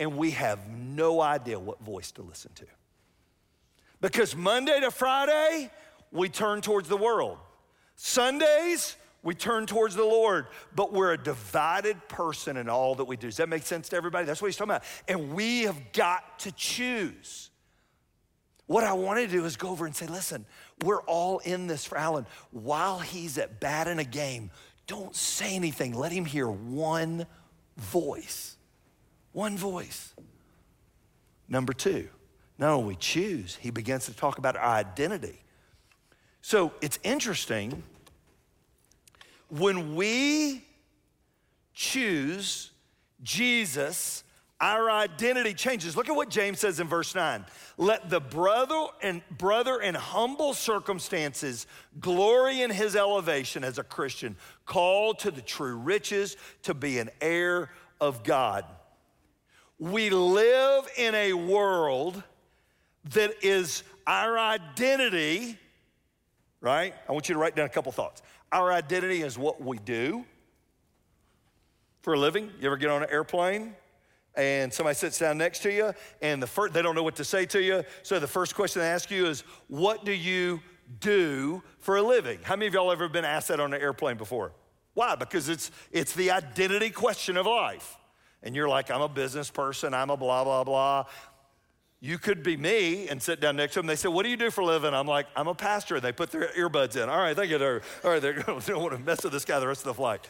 and 0.00 0.16
we 0.16 0.30
have 0.32 0.66
no 0.68 1.20
idea 1.20 1.60
what 1.60 1.80
voice 1.80 2.10
to 2.12 2.22
listen 2.22 2.50
to. 2.54 2.64
Because 4.00 4.34
Monday 4.34 4.80
to 4.80 4.90
Friday, 4.90 5.70
we 6.10 6.30
turn 6.30 6.62
towards 6.62 6.88
the 6.88 6.96
world. 6.96 7.36
Sundays, 7.96 8.96
we 9.22 9.34
turn 9.34 9.66
towards 9.66 9.94
the 9.94 10.04
Lord, 10.04 10.46
but 10.74 10.92
we're 10.92 11.12
a 11.12 11.22
divided 11.22 12.08
person 12.08 12.56
in 12.56 12.68
all 12.68 12.94
that 12.94 13.04
we 13.04 13.16
do. 13.16 13.26
Does 13.26 13.36
that 13.36 13.48
make 13.48 13.64
sense 13.64 13.90
to 13.90 13.96
everybody? 13.96 14.24
That's 14.24 14.40
what 14.40 14.48
he's 14.48 14.56
talking 14.56 14.70
about. 14.70 14.84
And 15.08 15.34
we 15.34 15.62
have 15.62 15.92
got 15.92 16.38
to 16.40 16.52
choose. 16.52 17.50
What 18.66 18.84
I 18.84 18.92
want 18.94 19.18
to 19.18 19.26
do 19.26 19.44
is 19.44 19.56
go 19.56 19.68
over 19.68 19.84
and 19.84 19.94
say, 19.94 20.06
listen, 20.06 20.46
we're 20.84 21.02
all 21.02 21.40
in 21.40 21.66
this 21.66 21.84
for 21.84 21.98
Alan. 21.98 22.24
While 22.50 23.00
he's 23.00 23.36
at 23.36 23.60
bat 23.60 23.88
in 23.88 23.98
a 23.98 24.04
game, 24.04 24.50
don't 24.86 25.14
say 25.14 25.54
anything. 25.54 25.92
Let 25.92 26.12
him 26.12 26.24
hear 26.24 26.48
one 26.48 27.26
voice. 27.76 28.56
One 29.32 29.58
voice. 29.58 30.14
Number 31.48 31.72
two, 31.72 32.08
no, 32.58 32.78
we 32.78 32.94
choose. 32.94 33.56
He 33.60 33.70
begins 33.70 34.06
to 34.06 34.14
talk 34.14 34.38
about 34.38 34.56
our 34.56 34.76
identity. 34.76 35.42
So 36.42 36.72
it's 36.80 36.98
interesting 37.02 37.82
when 39.50 39.94
we 39.94 40.64
choose 41.74 42.70
Jesus 43.22 44.24
our 44.60 44.90
identity 44.90 45.54
changes. 45.54 45.96
Look 45.96 46.08
at 46.08 46.14
what 46.14 46.28
James 46.28 46.60
says 46.60 46.80
in 46.80 46.86
verse 46.86 47.14
9. 47.14 47.46
Let 47.78 48.10
the 48.10 48.20
brother 48.20 48.86
and 49.02 49.22
brother 49.38 49.80
in 49.80 49.94
humble 49.94 50.52
circumstances 50.52 51.66
glory 51.98 52.60
in 52.60 52.70
his 52.70 52.94
elevation 52.94 53.64
as 53.64 53.78
a 53.78 53.82
Christian, 53.82 54.36
called 54.66 55.20
to 55.20 55.30
the 55.30 55.40
true 55.40 55.76
riches 55.76 56.36
to 56.64 56.74
be 56.74 56.98
an 56.98 57.08
heir 57.22 57.70
of 58.00 58.22
God. 58.22 58.66
We 59.78 60.10
live 60.10 60.86
in 60.98 61.14
a 61.14 61.32
world 61.32 62.22
that 63.14 63.42
is 63.42 63.82
our 64.06 64.38
identity, 64.38 65.58
right? 66.60 66.94
I 67.08 67.12
want 67.12 67.30
you 67.30 67.34
to 67.34 67.38
write 67.38 67.56
down 67.56 67.64
a 67.64 67.70
couple 67.70 67.92
thoughts. 67.92 68.20
Our 68.52 68.72
identity 68.72 69.22
is 69.22 69.38
what 69.38 69.62
we 69.62 69.78
do 69.78 70.24
for 72.02 72.14
a 72.14 72.18
living. 72.18 72.50
You 72.60 72.66
ever 72.66 72.76
get 72.76 72.90
on 72.90 73.02
an 73.02 73.10
airplane? 73.10 73.74
and 74.36 74.72
somebody 74.72 74.94
sits 74.94 75.18
down 75.18 75.36
next 75.36 75.58
to 75.58 75.72
you 75.72 75.92
and 76.22 76.40
the 76.40 76.46
first, 76.46 76.72
they 76.72 76.82
don't 76.82 76.94
know 76.94 77.02
what 77.02 77.16
to 77.16 77.24
say 77.24 77.44
to 77.44 77.60
you 77.60 77.82
so 78.04 78.20
the 78.20 78.28
first 78.28 78.54
question 78.54 78.80
they 78.80 78.86
ask 78.86 79.10
you 79.10 79.26
is 79.26 79.42
what 79.66 80.04
do 80.04 80.12
you 80.12 80.60
do 80.98 81.62
for 81.78 81.96
a 81.96 82.02
living? 82.02 82.38
How 82.42 82.56
many 82.56 82.66
of 82.66 82.74
y'all 82.74 82.90
ever 82.90 83.08
been 83.08 83.24
asked 83.24 83.48
that 83.48 83.60
on 83.60 83.72
an 83.72 83.80
airplane 83.80 84.16
before? 84.16 84.52
Why? 84.94 85.14
Because 85.14 85.48
it's 85.48 85.70
it's 85.92 86.14
the 86.14 86.32
identity 86.32 86.90
question 86.90 87.36
of 87.36 87.46
life. 87.46 87.96
And 88.42 88.56
you're 88.56 88.68
like 88.68 88.90
i'm 88.90 89.02
a 89.02 89.08
business 89.08 89.50
person. 89.50 89.94
I'm 89.94 90.10
a 90.10 90.16
blah 90.16 90.42
blah 90.44 90.64
blah 90.64 91.04
you 92.00 92.18
could 92.18 92.42
be 92.42 92.56
me 92.56 93.08
and 93.08 93.22
sit 93.22 93.40
down 93.40 93.56
next 93.56 93.74
to 93.74 93.80
them. 93.80 93.86
They 93.86 93.96
said, 93.96 94.08
What 94.08 94.22
do 94.22 94.30
you 94.30 94.36
do 94.36 94.50
for 94.50 94.62
a 94.62 94.66
living? 94.66 94.94
I'm 94.94 95.06
like, 95.06 95.26
I'm 95.36 95.48
a 95.48 95.54
pastor. 95.54 96.00
They 96.00 96.12
put 96.12 96.30
their 96.30 96.48
earbuds 96.48 96.96
in. 96.96 97.08
All 97.08 97.18
right, 97.18 97.36
thank 97.36 97.50
you. 97.50 97.58
All 98.04 98.10
right, 98.10 98.22
they 98.22 98.32
don't 98.32 98.82
want 98.82 98.92
to 98.92 98.98
mess 98.98 99.22
with 99.22 99.32
this 99.32 99.44
guy 99.44 99.60
the 99.60 99.68
rest 99.68 99.82
of 99.82 99.86
the 99.86 99.94
flight. 99.94 100.26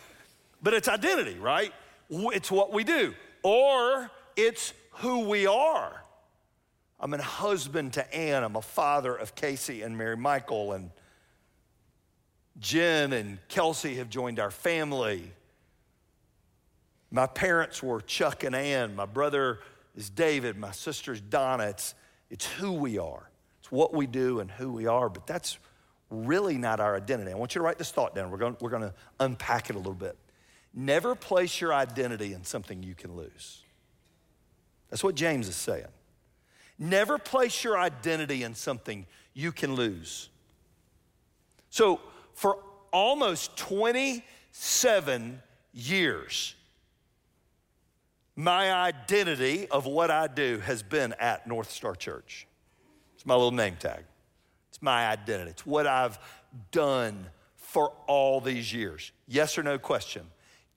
But 0.63 0.75
it's 0.75 0.89
identity, 0.89 1.39
right? 1.39 1.73
It's 2.11 2.51
what 2.51 2.73
we 2.73 2.85
do 2.85 3.15
or 3.43 4.11
it's 4.37 4.73
who 4.95 5.29
we 5.29 5.47
are. 5.47 6.05
I'm 6.99 7.15
a 7.15 7.23
husband 7.23 7.95
to 7.95 8.15
Ann. 8.15 8.45
I'm 8.45 8.57
a 8.57 8.63
father 8.63 9.15
of 9.15 9.35
Casey 9.35 9.83
and 9.83 9.97
Mary 9.97 10.17
Michael, 10.17 10.73
and 10.73 10.91
Jen 12.59 13.15
and 13.15 13.39
Kelsey 13.49 13.95
have 13.97 14.11
joined 14.11 14.39
our 14.39 14.51
family. 14.51 15.33
My 17.11 17.27
parents 17.27 17.83
were 17.83 18.03
Chuck 18.03 18.45
and 18.45 18.55
Ann. 18.55 18.95
My 18.95 19.07
brother 19.07 19.61
is 19.97 20.11
David. 20.11 20.57
My 20.57 20.73
sister's 20.73 21.21
Donna. 21.21 21.65
It's, 21.65 21.95
it's 22.31 22.47
who 22.47 22.73
we 22.73 22.99
are, 22.99 23.31
it's 23.61 23.71
what 23.71 23.95
we 23.95 24.07
do 24.07 24.41
and 24.41 24.51
who 24.51 24.73
we 24.73 24.87
are, 24.87 25.09
but 25.09 25.27
that's 25.27 25.59
really 26.11 26.59
not 26.59 26.81
our 26.81 26.97
identity. 26.97 27.31
I 27.31 27.35
want 27.35 27.55
you 27.55 27.61
to 27.61 27.65
write 27.65 27.79
this 27.79 27.91
thought 27.91 28.15
down. 28.15 28.31
We're 28.31 28.39
going, 28.39 28.57
we're 28.61 28.71
going 28.71 28.83
to 28.83 28.95
unpack 29.21 29.71
it 29.71 29.77
a 29.77 29.79
little 29.79 29.95
bit. 29.95 30.17
Never 30.75 31.15
place 31.15 31.61
your 31.61 31.73
identity 31.73 32.33
in 32.33 32.45
something 32.45 32.83
you 32.83 32.95
can 32.95 33.17
lose. 33.17 33.63
That's 34.89 35.05
what 35.05 35.15
James 35.15 35.49
is 35.49 35.57
saying. 35.57 35.87
Never 36.79 37.19
place 37.19 37.63
your 37.63 37.79
identity 37.79 38.43
in 38.43 38.55
something 38.55 39.07
you 39.35 39.53
can 39.53 39.75
lose. 39.75 40.29
So, 41.71 42.01
for 42.35 42.59
almost 42.93 43.57
27 43.57 45.43
years, 45.73 46.55
my 48.41 48.73
identity 48.73 49.69
of 49.69 49.85
what 49.85 50.11
I 50.11 50.27
do 50.27 50.61
has 50.61 50.83
been 50.83 51.15
at 51.21 51.47
North 51.47 51.71
Star 51.71 51.95
Church. 51.95 52.47
It's 53.15 53.27
my 53.27 53.35
little 53.35 53.51
name 53.51 53.77
tag. 53.79 54.05
It's 54.71 54.81
my 54.81 55.09
identity. 55.09 55.51
It's 55.51 55.67
what 55.67 55.87
I've 55.87 56.19
done 56.73 57.27
for 57.57 57.93
all 58.07 58.41
these 58.41 58.73
years. 58.73 59.13
Yes 59.29 59.59
or 59.59 59.63
no 59.63 59.79
question. 59.79 60.27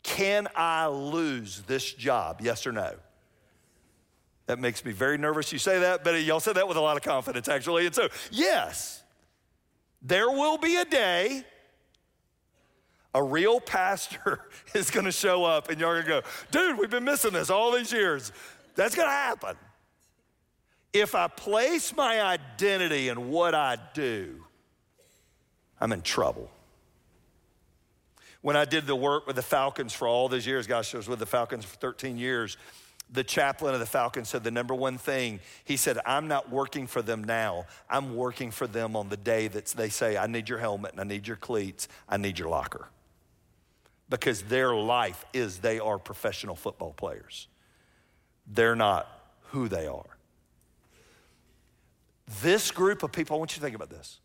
Can 0.03 0.49
I 0.55 0.87
lose 0.87 1.61
this 1.61 1.93
job? 1.93 2.41
Yes 2.41 2.67
or 2.67 2.73
no? 2.73 2.95
That 4.47 4.59
makes 4.59 4.83
me 4.83 4.91
very 4.91 5.17
nervous. 5.17 5.53
You 5.53 5.59
say 5.59 5.79
that, 5.79 6.03
but 6.03 6.21
y'all 6.21 6.41
said 6.41 6.57
that 6.57 6.67
with 6.67 6.75
a 6.75 6.81
lot 6.81 6.97
of 6.97 7.03
confidence, 7.03 7.47
actually. 7.47 7.85
And 7.85 7.95
so, 7.95 8.09
yes, 8.29 9.03
there 10.01 10.29
will 10.29 10.57
be 10.57 10.75
a 10.75 10.85
day 10.85 11.45
a 13.13 13.23
real 13.23 13.59
pastor 13.59 14.41
is 14.73 14.89
gonna 14.89 15.11
show 15.11 15.43
up 15.43 15.69
and 15.69 15.79
you're 15.79 16.01
gonna 16.01 16.21
go, 16.21 16.27
dude, 16.51 16.77
we've 16.77 16.89
been 16.89 17.03
missing 17.03 17.33
this 17.33 17.49
all 17.49 17.71
these 17.71 17.91
years. 17.91 18.31
That's 18.75 18.95
gonna 18.95 19.09
happen. 19.09 19.55
If 20.91 21.15
I 21.15 21.27
place 21.27 21.95
my 21.95 22.21
identity 22.21 23.09
in 23.09 23.29
what 23.29 23.55
I 23.55 23.77
do, 23.93 24.45
I'm 25.81 25.91
in 25.91 26.01
trouble 26.01 26.49
when 28.43 28.57
I 28.57 28.65
did 28.65 28.85
the 28.85 28.95
work 28.95 29.25
with 29.25 29.37
the 29.37 29.41
Falcons 29.41 29.93
for 29.93 30.05
all 30.05 30.27
those 30.27 30.45
years, 30.45 30.67
gosh, 30.67 30.93
I 30.93 30.97
was 30.97 31.07
with 31.07 31.19
the 31.19 31.25
Falcons 31.25 31.65
for 31.65 31.77
13 31.77 32.17
years. 32.17 32.57
the 33.09 33.23
chaplain 33.23 33.73
of 33.73 33.79
the 33.79 33.85
Falcons 33.85 34.29
said 34.29 34.43
the 34.43 34.51
number 34.51 34.73
one 34.73 34.97
thing, 34.97 35.39
he 35.65 35.77
said, 35.77 35.99
I'm 36.05 36.27
not 36.27 36.49
working 36.49 36.87
for 36.87 37.01
them 37.01 37.23
now. 37.23 37.65
I'm 37.89 38.15
working 38.15 38.49
for 38.49 38.65
them 38.65 38.95
on 38.95 39.09
the 39.09 39.17
day 39.17 39.47
that 39.49 39.67
they 39.67 39.89
say, 39.89 40.17
I 40.17 40.25
need 40.25 40.49
your 40.49 40.57
helmet 40.57 40.93
and 40.93 41.01
I 41.01 41.03
need 41.03 41.27
your 41.27 41.37
cleats, 41.37 41.87
I 42.09 42.17
need 42.17 42.39
your 42.39 42.49
locker. 42.49 42.87
Because 44.13 44.43
their 44.43 44.75
life 44.75 45.25
is 45.33 45.57
they 45.57 45.79
are 45.79 45.97
professional 45.97 46.55
football 46.55 46.93
players. 46.93 47.47
They're 48.45 48.75
not 48.75 49.07
who 49.45 49.67
they 49.67 49.87
are. 49.87 50.17
This 52.43 52.69
group 52.69 53.01
of 53.01 53.11
people, 53.11 53.35
I 53.35 53.39
want 53.39 53.53
you 53.53 53.55
to 53.55 53.61
think 53.61 53.75
about 53.75 53.89
this. 53.89 54.19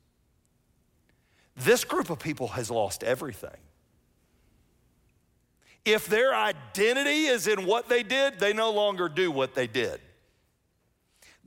This 1.57 1.85
group 1.85 2.11
of 2.11 2.19
people 2.19 2.49
has 2.49 2.71
lost 2.71 3.03
everything. 3.03 3.57
If 5.87 6.07
their 6.07 6.35
identity 6.35 7.25
is 7.25 7.47
in 7.47 7.65
what 7.65 7.89
they 7.89 8.03
did, 8.03 8.39
they 8.39 8.53
no 8.53 8.71
longer 8.71 9.09
do 9.09 9.31
what 9.31 9.55
they 9.55 9.67
did. 9.67 10.03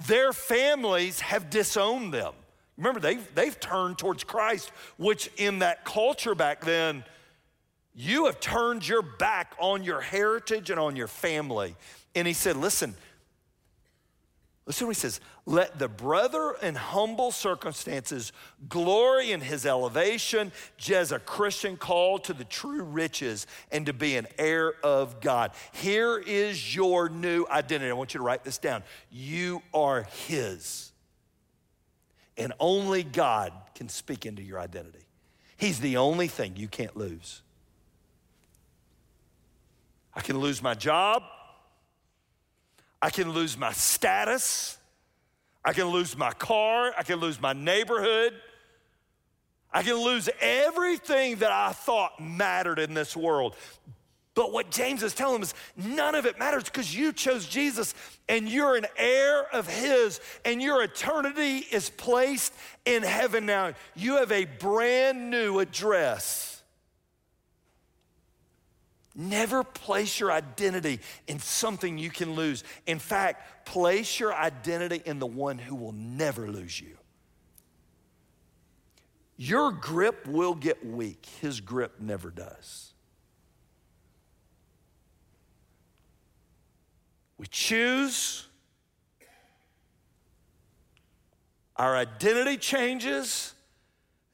Their 0.07 0.33
families 0.33 1.19
have 1.19 1.51
disowned 1.51 2.11
them. 2.11 2.33
Remember, 2.75 2.99
they've, 2.99 3.35
they've 3.35 3.59
turned 3.59 3.99
towards 3.99 4.23
Christ, 4.23 4.71
which 4.97 5.29
in 5.37 5.59
that 5.59 5.85
culture 5.85 6.33
back 6.33 6.61
then, 6.61 7.03
you 7.93 8.25
have 8.25 8.39
turned 8.39 8.87
your 8.87 9.01
back 9.01 9.53
on 9.59 9.83
your 9.83 10.01
heritage 10.01 10.69
and 10.69 10.79
on 10.79 10.95
your 10.95 11.07
family. 11.07 11.75
And 12.15 12.27
he 12.27 12.33
said, 12.33 12.55
Listen, 12.55 12.95
Listen 14.71 14.87
what 14.87 14.95
he 14.95 14.99
says. 15.01 15.19
Let 15.45 15.79
the 15.79 15.87
brother 15.87 16.55
in 16.61 16.75
humble 16.75 17.31
circumstances 17.31 18.31
glory 18.69 19.31
in 19.31 19.41
his 19.41 19.65
elevation, 19.65 20.51
as 20.89 21.11
a 21.11 21.19
Christian 21.19 21.77
called 21.77 22.25
to 22.25 22.33
the 22.33 22.45
true 22.45 22.83
riches 22.83 23.47
and 23.71 23.87
to 23.87 23.93
be 23.93 24.17
an 24.17 24.27
heir 24.37 24.73
of 24.83 25.19
God. 25.19 25.51
Here 25.73 26.17
is 26.19 26.75
your 26.75 27.09
new 27.09 27.45
identity. 27.49 27.89
I 27.89 27.93
want 27.93 28.13
you 28.13 28.19
to 28.19 28.23
write 28.23 28.43
this 28.43 28.59
down. 28.59 28.83
You 29.09 29.63
are 29.73 30.03
his. 30.27 30.91
And 32.37 32.53
only 32.59 33.03
God 33.03 33.51
can 33.75 33.89
speak 33.89 34.25
into 34.25 34.43
your 34.43 34.59
identity. 34.59 35.05
He's 35.57 35.79
the 35.79 35.97
only 35.97 36.27
thing 36.27 36.55
you 36.55 36.67
can't 36.67 36.95
lose. 36.95 37.41
I 40.13 40.21
can 40.21 40.39
lose 40.39 40.61
my 40.61 40.73
job. 40.73 41.23
I 43.01 43.09
can 43.09 43.31
lose 43.31 43.57
my 43.57 43.71
status. 43.71 44.77
I 45.63 45.73
can 45.73 45.85
lose 45.85 46.17
my 46.17 46.31
car. 46.31 46.93
I 46.97 47.03
can 47.03 47.19
lose 47.19 47.39
my 47.41 47.53
neighborhood. 47.53 48.33
I 49.73 49.83
can 49.83 49.95
lose 49.95 50.29
everything 50.39 51.37
that 51.37 51.51
I 51.51 51.71
thought 51.71 52.19
mattered 52.19 52.79
in 52.79 52.93
this 52.93 53.15
world. 53.15 53.55
But 54.33 54.53
what 54.53 54.71
James 54.71 55.03
is 55.03 55.13
telling 55.13 55.37
him 55.37 55.41
is 55.43 55.53
none 55.75 56.15
of 56.15 56.25
it 56.25 56.39
matters 56.39 56.63
because 56.63 56.95
you 56.95 57.11
chose 57.11 57.45
Jesus 57.45 57.93
and 58.29 58.47
you're 58.47 58.75
an 58.75 58.85
heir 58.97 59.43
of 59.53 59.67
his 59.67 60.21
and 60.45 60.61
your 60.61 60.83
eternity 60.83 61.57
is 61.57 61.89
placed 61.89 62.53
in 62.85 63.03
heaven 63.03 63.45
now. 63.45 63.73
You 63.95 64.17
have 64.17 64.31
a 64.31 64.45
brand 64.45 65.31
new 65.31 65.59
address. 65.59 66.60
Never 69.13 69.63
place 69.63 70.19
your 70.19 70.31
identity 70.31 70.99
in 71.27 71.39
something 71.39 71.97
you 71.97 72.09
can 72.09 72.33
lose. 72.33 72.63
In 72.85 72.99
fact, 72.99 73.65
place 73.65 74.19
your 74.19 74.33
identity 74.33 75.01
in 75.05 75.19
the 75.19 75.27
one 75.27 75.57
who 75.57 75.75
will 75.75 75.91
never 75.91 76.49
lose 76.49 76.79
you. 76.79 76.97
Your 79.35 79.71
grip 79.71 80.27
will 80.27 80.53
get 80.53 80.85
weak, 80.85 81.25
his 81.41 81.61
grip 81.61 81.99
never 81.99 82.29
does. 82.29 82.93
We 87.37 87.47
choose, 87.47 88.45
our 91.75 91.97
identity 91.97 92.57
changes, 92.57 93.55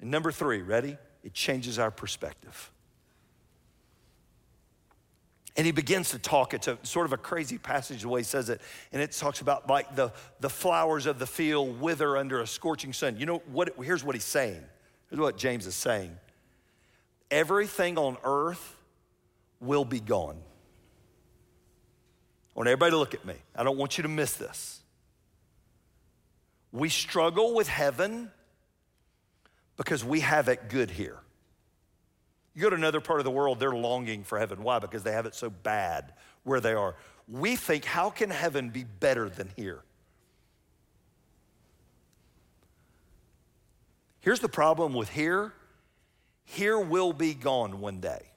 and 0.01 0.11
number 0.11 0.31
three, 0.31 0.61
ready? 0.61 0.97
It 1.23 1.33
changes 1.33 1.79
our 1.79 1.89
perspective. 1.89 2.69
And 5.57 5.65
he 5.65 5.71
begins 5.71 6.11
to 6.11 6.19
talk. 6.19 6.53
It's 6.53 6.67
a 6.67 6.77
sort 6.83 7.07
of 7.07 7.13
a 7.13 7.17
crazy 7.17 7.57
passage 7.57 8.03
the 8.03 8.09
way 8.09 8.19
he 8.19 8.23
says 8.23 8.49
it. 8.49 8.61
And 8.93 9.01
it 9.01 9.11
talks 9.11 9.41
about 9.41 9.67
like 9.67 9.95
the, 9.95 10.13
the 10.39 10.49
flowers 10.49 11.07
of 11.07 11.17
the 11.17 11.25
field 11.25 11.81
wither 11.81 12.15
under 12.15 12.39
a 12.39 12.47
scorching 12.47 12.93
sun. 12.93 13.17
You 13.17 13.25
know 13.25 13.41
what? 13.51 13.73
Here's 13.81 14.03
what 14.03 14.15
he's 14.15 14.23
saying. 14.23 14.61
Here's 15.09 15.19
what 15.19 15.35
James 15.35 15.65
is 15.65 15.73
saying. 15.73 16.15
Everything 17.31 17.97
on 17.97 18.17
earth 18.23 18.77
will 19.59 19.83
be 19.83 19.99
gone. 19.99 20.37
I 22.55 22.59
want 22.59 22.69
everybody 22.69 22.91
to 22.91 22.97
look 22.97 23.15
at 23.15 23.25
me. 23.25 23.35
I 23.55 23.63
don't 23.63 23.77
want 23.77 23.97
you 23.97 24.03
to 24.03 24.07
miss 24.09 24.33
this. 24.33 24.81
We 26.71 26.89
struggle 26.89 27.55
with 27.55 27.67
heaven 27.67 28.31
because 29.75 30.03
we 30.05 30.19
have 30.19 30.47
it 30.49 30.69
good 30.69 30.91
here. 30.91 31.19
You 32.57 32.63
go 32.63 32.71
to 32.71 32.75
another 32.75 33.01
part 33.01 33.19
of 33.19 33.23
the 33.23 33.29
world, 33.29 33.59
they're 33.59 33.69
longing 33.69 34.23
for 34.23 34.39
heaven. 34.39 34.63
Why? 34.63 34.79
Because 34.79 35.03
they 35.03 35.11
have 35.11 35.27
it 35.27 35.35
so 35.35 35.47
bad 35.47 36.13
where 36.41 36.59
they 36.59 36.73
are. 36.73 36.95
We 37.27 37.55
think, 37.55 37.85
how 37.85 38.09
can 38.09 38.31
heaven 38.31 38.71
be 38.71 38.83
better 38.83 39.29
than 39.29 39.51
here? 39.55 39.83
Here's 44.21 44.39
the 44.39 44.49
problem 44.49 44.95
with 44.95 45.09
here 45.09 45.53
here 46.45 46.79
will 46.79 47.13
be 47.13 47.35
gone 47.35 47.79
one 47.79 47.99
day. 47.99 48.31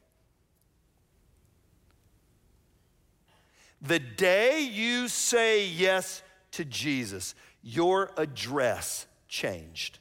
The 3.80 4.00
day 4.00 4.61
you 4.61 5.09
say 5.09 5.66
yes 5.66 6.22
to 6.50 6.66
Jesus, 6.66 7.35
your 7.62 8.11
address 8.18 9.06
changed. 9.28 9.98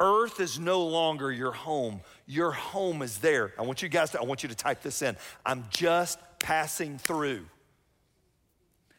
Earth 0.00 0.40
is 0.40 0.58
no 0.58 0.82
longer 0.82 1.30
your 1.30 1.52
home. 1.52 2.00
Your 2.30 2.52
home 2.52 3.02
is 3.02 3.18
there. 3.18 3.52
I 3.58 3.62
want 3.62 3.82
you 3.82 3.88
guys 3.88 4.12
to, 4.12 4.20
I 4.20 4.22
want 4.22 4.44
you 4.44 4.48
to 4.50 4.54
type 4.54 4.82
this 4.82 5.02
in. 5.02 5.16
I'm 5.44 5.64
just 5.68 6.16
passing 6.38 6.96
through. 6.96 7.44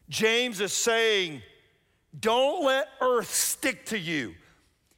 James 0.10 0.60
is 0.60 0.74
saying, 0.74 1.41
don't 2.20 2.65
let 2.65 2.89
earth 3.00 3.34
stick 3.34 3.86
to 3.86 3.98
you. 3.98 4.36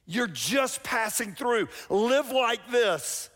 You're 0.04 0.26
just 0.26 0.82
passing 0.82 1.32
through. 1.32 1.68
Live 1.88 2.32
like 2.32 2.72
this. 2.72 3.30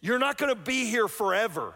You're 0.00 0.18
not 0.18 0.36
gonna 0.36 0.56
be 0.56 0.86
here 0.86 1.06
forever. 1.06 1.72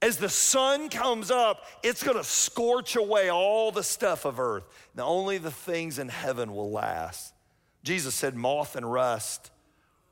As 0.00 0.16
the 0.16 0.30
sun 0.30 0.88
comes 0.88 1.30
up, 1.30 1.66
it's 1.82 2.02
gonna 2.02 2.24
scorch 2.24 2.96
away 2.96 3.28
all 3.28 3.70
the 3.72 3.82
stuff 3.82 4.24
of 4.24 4.40
earth. 4.40 4.64
Now, 4.94 5.04
only 5.04 5.36
the 5.36 5.50
things 5.50 5.98
in 5.98 6.08
heaven 6.08 6.54
will 6.54 6.70
last. 6.70 7.34
Jesus 7.82 8.14
said, 8.14 8.34
Moth 8.34 8.74
and 8.74 8.90
rust 8.90 9.50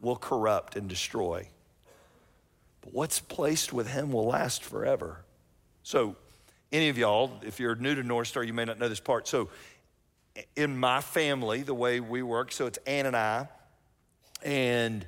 will 0.02 0.16
corrupt 0.16 0.76
and 0.76 0.88
destroy. 0.88 1.48
But 2.82 2.92
what's 2.92 3.20
placed 3.20 3.72
with 3.72 3.88
him 3.88 4.12
will 4.12 4.26
last 4.26 4.62
forever. 4.62 5.24
So, 5.82 6.16
any 6.70 6.88
of 6.88 6.98
y'all, 6.98 7.32
if 7.42 7.60
you're 7.60 7.74
new 7.76 7.94
to 7.94 8.02
North 8.02 8.28
Star, 8.28 8.42
you 8.42 8.52
may 8.52 8.64
not 8.64 8.78
know 8.78 8.88
this 8.88 9.00
part. 9.00 9.26
So, 9.28 9.48
in 10.56 10.76
my 10.76 11.00
family, 11.00 11.62
the 11.62 11.74
way 11.74 12.00
we 12.00 12.22
work, 12.22 12.52
so 12.52 12.66
it's 12.66 12.78
Ann 12.86 13.06
and 13.06 13.16
I, 13.16 13.48
and 14.42 15.06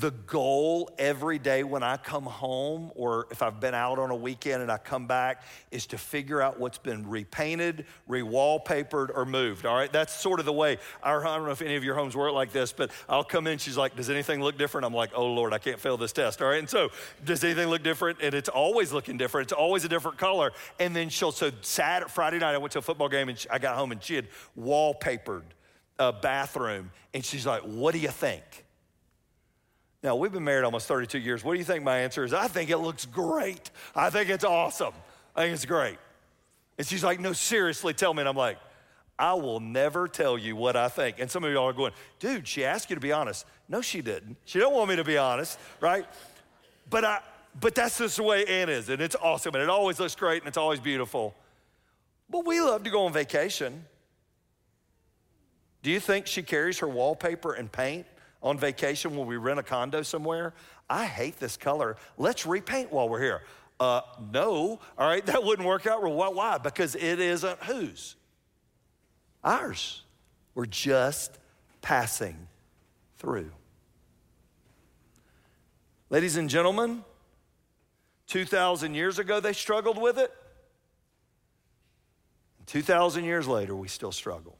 the 0.00 0.10
goal 0.10 0.90
every 0.98 1.38
day 1.38 1.62
when 1.62 1.84
I 1.84 1.96
come 1.96 2.24
home 2.24 2.90
or 2.96 3.28
if 3.30 3.40
I've 3.40 3.60
been 3.60 3.74
out 3.74 4.00
on 4.00 4.10
a 4.10 4.16
weekend 4.16 4.62
and 4.62 4.70
I 4.70 4.78
come 4.78 5.06
back 5.06 5.44
is 5.70 5.86
to 5.86 5.98
figure 5.98 6.42
out 6.42 6.58
what's 6.58 6.78
been 6.78 7.08
repainted, 7.08 7.86
rewallpapered, 8.08 9.10
or 9.14 9.24
moved. 9.24 9.64
All 9.64 9.76
right, 9.76 9.92
that's 9.92 10.12
sort 10.12 10.40
of 10.40 10.46
the 10.46 10.52
way. 10.52 10.78
Our, 11.04 11.24
I 11.24 11.36
don't 11.36 11.46
know 11.46 11.52
if 11.52 11.62
any 11.62 11.76
of 11.76 11.84
your 11.84 11.94
homes 11.94 12.16
work 12.16 12.32
like 12.32 12.52
this, 12.52 12.72
but 12.72 12.90
I'll 13.08 13.22
come 13.22 13.46
in. 13.46 13.58
She's 13.58 13.76
like, 13.76 13.94
"Does 13.94 14.10
anything 14.10 14.42
look 14.42 14.58
different?" 14.58 14.84
I'm 14.84 14.94
like, 14.94 15.10
"Oh 15.14 15.32
Lord, 15.32 15.52
I 15.52 15.58
can't 15.58 15.78
fail 15.78 15.96
this 15.96 16.12
test." 16.12 16.42
All 16.42 16.48
right, 16.48 16.58
and 16.58 16.68
so 16.68 16.90
does 17.24 17.44
anything 17.44 17.68
look 17.68 17.84
different? 17.84 18.18
And 18.20 18.34
it's 18.34 18.48
always 18.48 18.92
looking 18.92 19.16
different. 19.16 19.46
It's 19.46 19.52
always 19.52 19.84
a 19.84 19.88
different 19.88 20.18
color. 20.18 20.52
And 20.80 20.96
then 20.96 21.10
she'll. 21.10 21.32
So 21.32 21.52
Saturday, 21.60 22.10
Friday 22.10 22.38
night, 22.40 22.54
I 22.54 22.58
went 22.58 22.72
to 22.72 22.80
a 22.80 22.82
football 22.82 23.08
game 23.08 23.28
and 23.28 23.46
I 23.52 23.58
got 23.58 23.76
home 23.76 23.92
and 23.92 24.02
she 24.02 24.16
had 24.16 24.26
wallpapered 24.58 25.42
a 25.98 26.12
bathroom, 26.12 26.90
and 27.14 27.24
she's 27.24 27.46
like, 27.46 27.62
"What 27.62 27.92
do 27.92 28.00
you 28.00 28.08
think?" 28.08 28.65
Now, 30.02 30.14
we've 30.16 30.32
been 30.32 30.44
married 30.44 30.64
almost 30.64 30.86
32 30.86 31.18
years. 31.18 31.42
What 31.42 31.54
do 31.54 31.58
you 31.58 31.64
think 31.64 31.82
my 31.82 31.98
answer 31.98 32.24
is? 32.24 32.32
I 32.32 32.48
think 32.48 32.70
it 32.70 32.78
looks 32.78 33.06
great. 33.06 33.70
I 33.94 34.10
think 34.10 34.28
it's 34.30 34.44
awesome. 34.44 34.94
I 35.34 35.42
think 35.42 35.54
it's 35.54 35.64
great. 35.64 35.98
And 36.78 36.86
she's 36.86 37.02
like, 37.02 37.20
No, 37.20 37.32
seriously, 37.32 37.94
tell 37.94 38.12
me. 38.14 38.20
And 38.20 38.28
I'm 38.28 38.36
like, 38.36 38.58
I 39.18 39.34
will 39.34 39.60
never 39.60 40.08
tell 40.08 40.36
you 40.36 40.54
what 40.56 40.76
I 40.76 40.88
think. 40.88 41.18
And 41.18 41.30
some 41.30 41.42
of 41.44 41.52
y'all 41.52 41.68
are 41.68 41.72
going, 41.72 41.92
Dude, 42.18 42.46
she 42.46 42.64
asked 42.64 42.90
you 42.90 42.96
to 42.96 43.00
be 43.00 43.12
honest. 43.12 43.46
No, 43.68 43.80
she 43.80 44.02
didn't. 44.02 44.36
She 44.44 44.58
don't 44.58 44.74
want 44.74 44.90
me 44.90 44.96
to 44.96 45.04
be 45.04 45.18
honest, 45.18 45.58
right? 45.80 46.06
But 46.88 47.04
I, 47.04 47.20
but 47.58 47.74
that's 47.74 47.98
just 47.98 48.18
the 48.18 48.22
way 48.22 48.44
Ann 48.44 48.68
is, 48.68 48.88
and 48.88 49.00
it's 49.00 49.16
awesome, 49.16 49.54
and 49.54 49.62
it 49.62 49.70
always 49.70 49.98
looks 49.98 50.14
great, 50.14 50.42
and 50.42 50.48
it's 50.48 50.58
always 50.58 50.78
beautiful. 50.78 51.34
But 52.28 52.46
we 52.46 52.60
love 52.60 52.84
to 52.84 52.90
go 52.90 53.06
on 53.06 53.12
vacation. 53.12 53.84
Do 55.82 55.90
you 55.90 56.00
think 56.00 56.26
she 56.26 56.42
carries 56.42 56.78
her 56.80 56.88
wallpaper 56.88 57.54
and 57.54 57.70
paint 57.70 58.06
on 58.46 58.56
vacation 58.56 59.16
when 59.16 59.26
we 59.26 59.36
rent 59.36 59.58
a 59.58 59.62
condo 59.62 60.02
somewhere. 60.02 60.54
I 60.88 61.04
hate 61.04 61.38
this 61.40 61.56
color. 61.56 61.96
Let's 62.16 62.46
repaint 62.46 62.92
while 62.92 63.08
we're 63.08 63.20
here. 63.20 63.42
Uh, 63.80 64.02
no, 64.32 64.78
all 64.96 65.08
right, 65.08 65.26
that 65.26 65.42
wouldn't 65.42 65.66
work 65.66 65.86
out. 65.86 66.00
Well, 66.00 66.32
why? 66.32 66.58
Because 66.58 66.94
it 66.94 67.18
isn't 67.18 67.62
whose? 67.64 68.14
Ours. 69.42 70.02
We're 70.54 70.66
just 70.66 71.36
passing 71.82 72.46
through. 73.18 73.50
Ladies 76.08 76.36
and 76.36 76.48
gentlemen, 76.48 77.04
2,000 78.28 78.94
years 78.94 79.18
ago 79.18 79.40
they 79.40 79.52
struggled 79.52 80.00
with 80.00 80.18
it. 80.18 80.32
2,000 82.66 83.24
years 83.24 83.46
later, 83.46 83.74
we 83.74 83.88
still 83.88 84.12
struggle. 84.12 84.56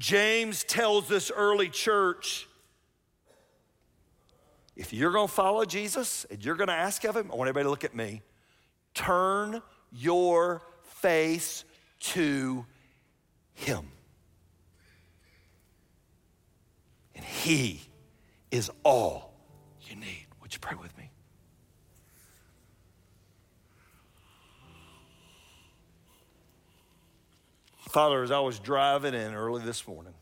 James 0.00 0.64
tells 0.64 1.06
this 1.08 1.30
early 1.30 1.68
church 1.68 2.48
if 4.74 4.94
you're 4.94 5.12
going 5.12 5.28
to 5.28 5.32
follow 5.32 5.66
Jesus 5.66 6.24
and 6.30 6.42
you're 6.42 6.54
going 6.56 6.68
to 6.68 6.74
ask 6.74 7.04
of 7.04 7.14
him, 7.14 7.30
I 7.30 7.36
want 7.36 7.48
everybody 7.48 7.64
to 7.64 7.70
look 7.70 7.84
at 7.84 7.94
me. 7.94 8.22
Turn 8.94 9.60
your 9.92 10.62
face 10.82 11.64
to 12.00 12.64
him. 13.52 13.86
And 17.14 17.22
he 17.22 17.82
is 18.50 18.70
all 18.82 19.34
you 19.82 19.96
need. 19.96 20.26
Would 20.40 20.54
you 20.54 20.60
pray 20.60 20.78
with 20.80 20.96
me? 20.96 20.99
Father, 27.90 28.22
as 28.22 28.30
I 28.30 28.38
was 28.38 28.60
driving 28.60 29.14
in 29.14 29.34
early 29.34 29.62
this 29.62 29.88
morning, 29.88 30.14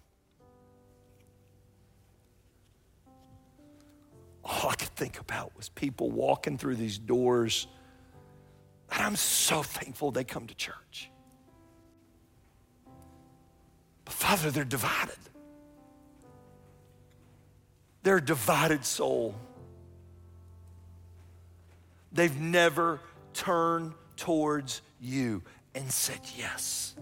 all 4.42 4.70
I 4.70 4.74
could 4.74 4.88
think 4.96 5.20
about 5.20 5.54
was 5.54 5.68
people 5.68 6.10
walking 6.10 6.56
through 6.56 6.76
these 6.76 6.96
doors. 6.96 7.66
And 8.90 9.02
I'm 9.02 9.16
so 9.16 9.62
thankful 9.62 10.10
they 10.10 10.24
come 10.24 10.46
to 10.46 10.54
church. 10.54 11.10
But 14.06 14.14
Father, 14.14 14.50
they're 14.50 14.64
divided. 14.64 15.18
They're 18.02 18.16
a 18.16 18.24
divided 18.24 18.86
soul. 18.86 19.34
They've 22.12 22.40
never 22.40 23.00
turned 23.34 23.92
towards 24.16 24.80
you 25.02 25.42
and 25.74 25.92
said 25.92 26.20
yes. 26.34 26.96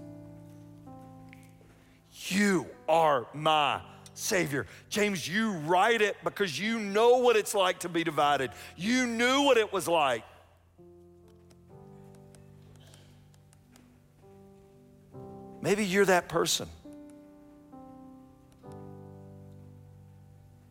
You 2.28 2.66
are 2.88 3.26
my 3.32 3.80
Savior. 4.14 4.66
James, 4.88 5.28
you 5.28 5.52
write 5.52 6.00
it 6.00 6.16
because 6.24 6.58
you 6.58 6.78
know 6.78 7.18
what 7.18 7.36
it's 7.36 7.54
like 7.54 7.80
to 7.80 7.88
be 7.88 8.02
divided. 8.02 8.50
You 8.76 9.06
knew 9.06 9.42
what 9.42 9.58
it 9.58 9.72
was 9.72 9.86
like. 9.86 10.24
Maybe 15.60 15.84
you're 15.84 16.04
that 16.06 16.28
person. 16.28 16.68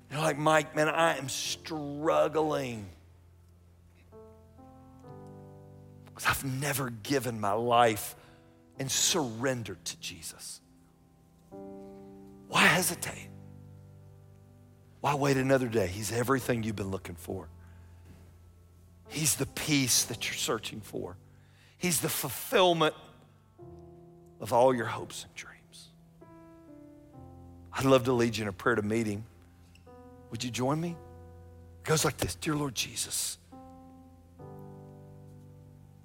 You're 0.10 0.22
like, 0.22 0.38
Mike, 0.38 0.76
man, 0.76 0.88
I 0.88 1.18
am 1.18 1.28
struggling. 1.28 2.86
Because 6.06 6.26
I've 6.26 6.46
never 6.46 6.90
given 6.90 7.40
my 7.40 7.52
life 7.52 8.16
and 8.80 8.90
surrendered 8.90 9.84
to 9.86 10.00
Jesus. 10.00 10.62
Hesitate? 12.76 13.30
Why 15.00 15.16
wait 15.16 15.38
another 15.38 15.70
day? 15.70 15.88
He's 15.88 16.12
everything 16.12 16.62
you've 16.62 16.76
been 16.76 16.92
looking 16.92 17.16
for. 17.16 17.48
He's 19.08 19.36
the 19.36 19.46
peace 19.46 20.04
that 20.04 20.28
you're 20.28 20.36
searching 20.36 20.82
for. 20.82 21.16
He's 21.78 22.02
the 22.02 22.10
fulfillment 22.10 22.94
of 24.42 24.52
all 24.52 24.76
your 24.76 24.88
hopes 24.88 25.24
and 25.24 25.34
dreams. 25.36 25.88
I'd 27.72 27.86
love 27.86 28.04
to 28.04 28.12
lead 28.12 28.36
you 28.36 28.42
in 28.42 28.50
a 28.50 28.52
prayer 28.52 28.76
to 28.76 28.82
meet 28.82 29.08
him. 29.08 29.24
Would 30.32 30.44
you 30.44 30.52
join 30.52 30.82
me? 30.82 30.98
It 31.80 31.88
goes 31.88 32.04
like 32.04 32.18
this 32.18 32.36
Dear 32.36 32.58
Lord 32.58 32.76
Jesus, 32.76 33.38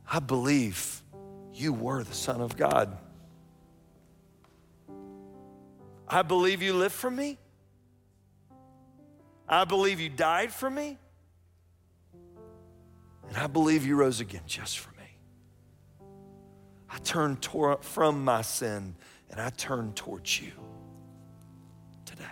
I 0.09 0.21
believe 0.21 1.03
you 1.53 1.73
were 1.73 2.05
the 2.05 2.15
Son 2.15 2.41
of 2.41 2.57
God. 2.57 2.97
I 6.13 6.23
believe 6.23 6.61
you 6.61 6.73
lived 6.73 6.95
for 6.95 7.11
me. 7.11 7.39
I 9.49 9.65
believe 9.65 10.01
you 10.01 10.09
died 10.09 10.53
for 10.53 10.69
me. 10.69 10.99
And 13.29 13.37
I 13.37 13.47
believe 13.47 13.87
you 13.87 13.95
rose 13.95 14.19
again 14.19 14.43
just 14.45 14.81
for 14.81 14.91
me. 14.91 15.07
I 16.91 16.99
turn 16.99 17.37
tor- 17.37 17.79
from 17.81 18.25
my 18.25 18.43
sin 18.43 18.97
and 19.31 19.41
I 19.41 19.51
turn 19.51 19.93
towards 19.93 20.41
you 20.41 20.51
today. 22.05 22.25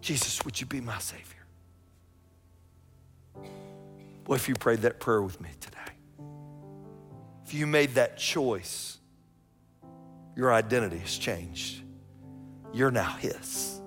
Jesus, 0.00 0.44
would 0.44 0.60
you 0.60 0.66
be 0.66 0.80
my 0.80 0.98
Savior? 0.98 1.46
Well, 4.26 4.34
if 4.34 4.48
you 4.48 4.56
prayed 4.56 4.82
that 4.82 4.98
prayer 4.98 5.22
with 5.22 5.40
me 5.40 5.50
today, 5.60 5.78
if 7.46 7.54
you 7.54 7.68
made 7.68 7.94
that 7.94 8.18
choice, 8.18 8.98
your 10.36 10.52
identity 10.52 10.98
has 10.98 11.16
changed. 11.16 11.82
You're 12.72 12.90
now 12.90 13.12
His. 13.18 13.80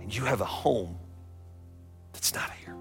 And 0.00 0.14
you 0.14 0.24
have 0.24 0.40
a 0.40 0.46
home 0.46 0.98
that's 2.12 2.34
not 2.34 2.50
here. 2.64 2.76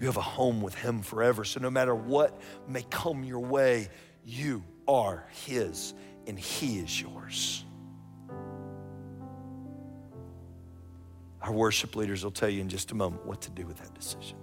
You 0.00 0.06
have 0.06 0.16
a 0.16 0.22
home 0.22 0.62
with 0.62 0.74
Him 0.74 1.02
forever. 1.02 1.44
So 1.44 1.60
no 1.60 1.70
matter 1.70 1.94
what 1.94 2.40
may 2.66 2.82
come 2.82 3.24
your 3.24 3.40
way, 3.40 3.88
you 4.24 4.64
are 4.88 5.26
His 5.46 5.94
and 6.26 6.38
He 6.38 6.78
is 6.78 7.00
yours. 7.00 7.64
Our 11.42 11.52
worship 11.52 11.96
leaders 11.96 12.22
will 12.22 12.30
tell 12.30 12.50
you 12.50 12.60
in 12.60 12.68
just 12.68 12.90
a 12.90 12.94
moment 12.94 13.24
what 13.24 13.42
to 13.42 13.50
do 13.50 13.66
with 13.66 13.78
that 13.78 13.94
decision. 13.94 14.36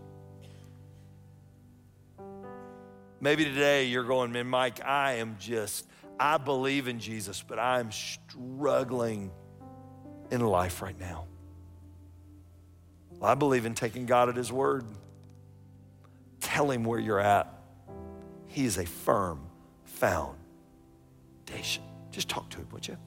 Maybe 3.19 3.45
today 3.45 3.86
you're 3.86 4.03
going, 4.03 4.31
man, 4.31 4.47
Mike, 4.47 4.83
I 4.83 5.13
am 5.13 5.38
just 5.39 5.88
I 6.19 6.38
believe 6.38 6.88
in 6.88 6.99
Jesus, 6.99 7.43
but 7.47 7.60
I'm 7.60 7.91
struggling 7.91 9.32
in 10.32 10.41
life 10.41 10.82
right 10.82 10.99
now. 10.99 11.25
Well, 13.19 13.30
I 13.32 13.36
believe 13.36 13.65
in 13.65 13.73
taking 13.73 14.06
God 14.06 14.30
at 14.30 14.36
His 14.36 14.51
word. 14.51 14.86
Tell 16.39 16.69
Him 16.71 16.84
where 16.84 16.99
you're 16.99 17.19
at. 17.19 17.53
He 18.47 18.65
is 18.65 18.77
a 18.77 18.86
firm 18.86 19.41
foundation. 19.86 20.38
Just 22.12 22.30
talk 22.30 22.49
to 22.51 22.58
Him, 22.58 22.67
would 22.71 22.88
you? 22.88 22.97